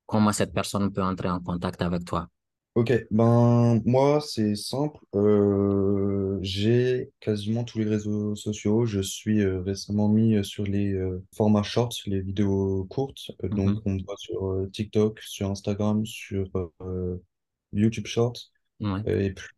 Comment 0.06 0.32
cette 0.32 0.54
personne 0.54 0.90
peut 0.92 1.02
entrer 1.02 1.28
en 1.28 1.40
contact 1.40 1.82
avec 1.82 2.04
toi? 2.04 2.28
Ok, 2.74 2.92
ben 3.10 3.80
moi 3.84 4.20
c'est 4.20 4.56
simple. 4.56 4.98
Euh, 5.14 6.38
j'ai 6.42 7.12
quasiment 7.20 7.62
tous 7.62 7.78
les 7.78 7.84
réseaux 7.84 8.34
sociaux. 8.34 8.84
Je 8.84 9.00
suis 9.00 9.42
euh, 9.42 9.62
récemment 9.62 10.08
mis 10.08 10.34
euh, 10.34 10.42
sur 10.42 10.64
les 10.64 10.98
formats 11.36 11.62
shorts, 11.62 11.94
les 12.06 12.20
vidéos 12.20 12.84
courtes. 12.90 13.30
Euh, 13.44 13.48
donc 13.48 13.80
on 13.84 13.92
me 13.92 14.02
voit 14.02 14.16
sur 14.18 14.66
TikTok, 14.72 15.20
sur 15.20 15.50
Instagram, 15.50 16.04
sur 16.04 16.46
YouTube 17.72 18.06
Shorts. 18.06 18.50
Ouais. 18.80 19.26
Et 19.26 19.32
puis, 19.32 19.48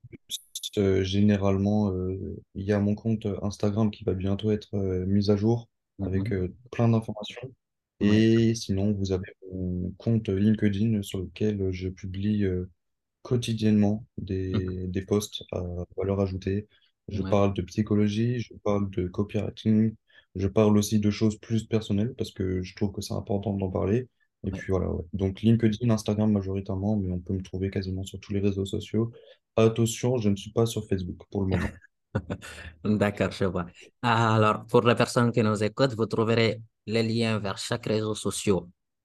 euh, 0.79 1.03
généralement, 1.05 1.91
euh, 1.93 2.37
il 2.55 2.65
y 2.65 2.73
a 2.73 2.79
mon 2.81 2.95
compte 2.95 3.27
Instagram 3.43 3.91
qui 3.91 4.05
va 4.05 4.15
bientôt 4.15 4.51
être 4.51 4.75
euh, 4.77 5.05
mis 5.07 5.31
à 5.31 5.37
jour 5.37 5.69
avec 6.01 6.33
euh, 6.33 6.55
plein 6.71 6.89
d'informations. 6.89 7.53
Et 8.01 8.55
sinon, 8.55 8.93
vous 8.93 9.13
avez 9.13 9.27
mon 9.53 9.91
compte 9.99 10.29
LinkedIn 10.29 11.03
sur 11.03 11.21
lequel 11.21 11.73
je 11.73 11.89
publie 11.89 12.45
quotidiennement 13.23 14.07
des, 14.19 14.87
des 14.89 15.03
posts 15.03 15.45
à 15.53 15.63
valeur 15.97 16.21
ajoutée. 16.21 16.69
Je 17.09 17.23
Ouais. 17.23 17.23
parle 17.23 17.55
de 17.55 17.63
psychologie, 17.63 18.41
je 18.41 18.55
parle 18.65 18.91
de 18.91 19.09
copywriting, 19.09 19.95
je 20.35 20.49
parle 20.49 20.77
aussi 20.79 21.01
de 21.01 21.11
choses 21.11 21.39
plus 21.39 21.65
personnelles 21.67 22.15
parce 22.17 22.33
que 22.33 22.63
je 22.63 22.75
trouve 22.77 22.93
que 22.93 23.01
c'est 23.03 23.15
important 23.15 23.55
d'en 23.55 23.71
parler. 23.71 24.09
Et 24.45 24.53
Ouais. 24.53 24.61
puis 24.61 24.73
voilà, 24.73 24.91
ouais. 24.91 25.05
Donc 25.13 25.43
LinkedIn, 25.43 25.91
Instagram 25.91 26.33
majoritairement, 26.33 26.97
mais 26.97 27.13
on 27.13 27.21
peut 27.21 27.35
me 27.35 27.43
trouver 27.43 27.71
quasiment 27.71 28.05
sur 28.05 28.21
tous 28.21 28.33
les 28.33 28.41
réseaux 28.41 28.67
sociaux. 28.67 29.13
Attention, 29.57 30.19
je 30.19 30.29
ne 30.29 30.37
suis 30.37 30.53
pas 30.53 30.67
sur 30.67 30.87
Facebook 30.87 31.23
pour 31.31 31.43
le 31.45 31.57
moment. 31.57 31.69
D'accord, 32.85 33.31
je 33.31 33.45
vois. 33.47 33.67
Alors, 34.03 34.67
pour 34.67 34.83
les 34.83 34.95
personnes 34.95 35.33
qui 35.33 35.43
nous 35.43 35.63
écoutent, 35.63 35.95
vous 35.95 36.07
trouverez 36.07 36.61
les 36.87 37.03
liens 37.03 37.39
vers 37.39 37.59
chaque 37.59 37.87
réseau 37.87 38.15
social 38.15 38.61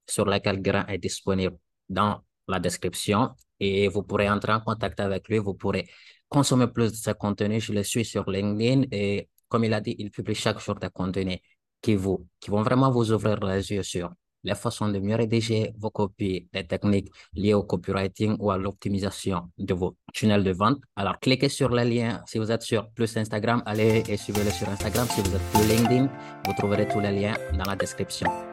sur 0.07 0.25
lequel 0.25 0.61
Grand 0.61 0.85
est 0.87 0.97
disponible 0.97 1.57
dans 1.87 2.21
la 2.47 2.59
description 2.59 3.29
et 3.59 3.87
vous 3.87 4.03
pourrez 4.03 4.29
entrer 4.29 4.53
en 4.53 4.59
contact 4.59 4.99
avec 4.99 5.27
lui. 5.29 5.37
Vous 5.37 5.53
pourrez 5.53 5.87
consommer 6.27 6.67
plus 6.67 6.91
de 6.91 6.97
ses 6.97 7.13
contenus. 7.13 7.65
Je 7.65 7.73
le 7.73 7.83
suis 7.83 8.05
sur 8.05 8.29
LinkedIn 8.29 8.87
et 8.91 9.29
comme 9.47 9.63
il 9.63 9.73
a 9.73 9.81
dit, 9.81 9.95
il 9.99 10.11
publie 10.11 10.35
chaque 10.35 10.59
jour 10.59 10.75
des 10.75 10.89
contenus 10.89 11.39
qui 11.81 11.95
vous, 11.95 12.27
qui 12.39 12.49
vont 12.51 12.61
vraiment 12.61 12.91
vous 12.91 13.11
ouvrir 13.11 13.39
les 13.39 13.71
yeux 13.71 13.83
sur 13.83 14.11
les 14.43 14.55
façons 14.55 14.89
de 14.89 14.99
mieux 14.99 15.15
rédiger 15.15 15.71
vos 15.77 15.89
copies, 15.89 16.47
les 16.53 16.65
techniques 16.65 17.09
liées 17.33 17.53
au 17.53 17.63
copywriting 17.63 18.37
ou 18.39 18.51
à 18.51 18.57
l'optimisation 18.57 19.49
de 19.57 19.73
vos 19.73 19.95
tunnels 20.13 20.43
de 20.43 20.51
vente. 20.51 20.79
Alors, 20.95 21.19
cliquez 21.19 21.49
sur 21.49 21.69
le 21.69 21.83
lien. 21.83 22.21
Si 22.25 22.37
vous 22.37 22.51
êtes 22.51 22.63
sur 22.63 22.89
plus 22.91 23.15
Instagram, 23.17 23.61
allez 23.65 24.03
et 24.07 24.17
suivez-le 24.17 24.51
sur 24.51 24.69
Instagram. 24.69 25.07
Si 25.09 25.21
vous 25.21 25.35
êtes 25.35 25.51
plus 25.53 25.67
LinkedIn, 25.67 26.09
vous 26.45 26.53
trouverez 26.57 26.87
tous 26.87 26.99
les 26.99 27.11
liens 27.11 27.35
dans 27.53 27.69
la 27.69 27.75
description. 27.75 28.50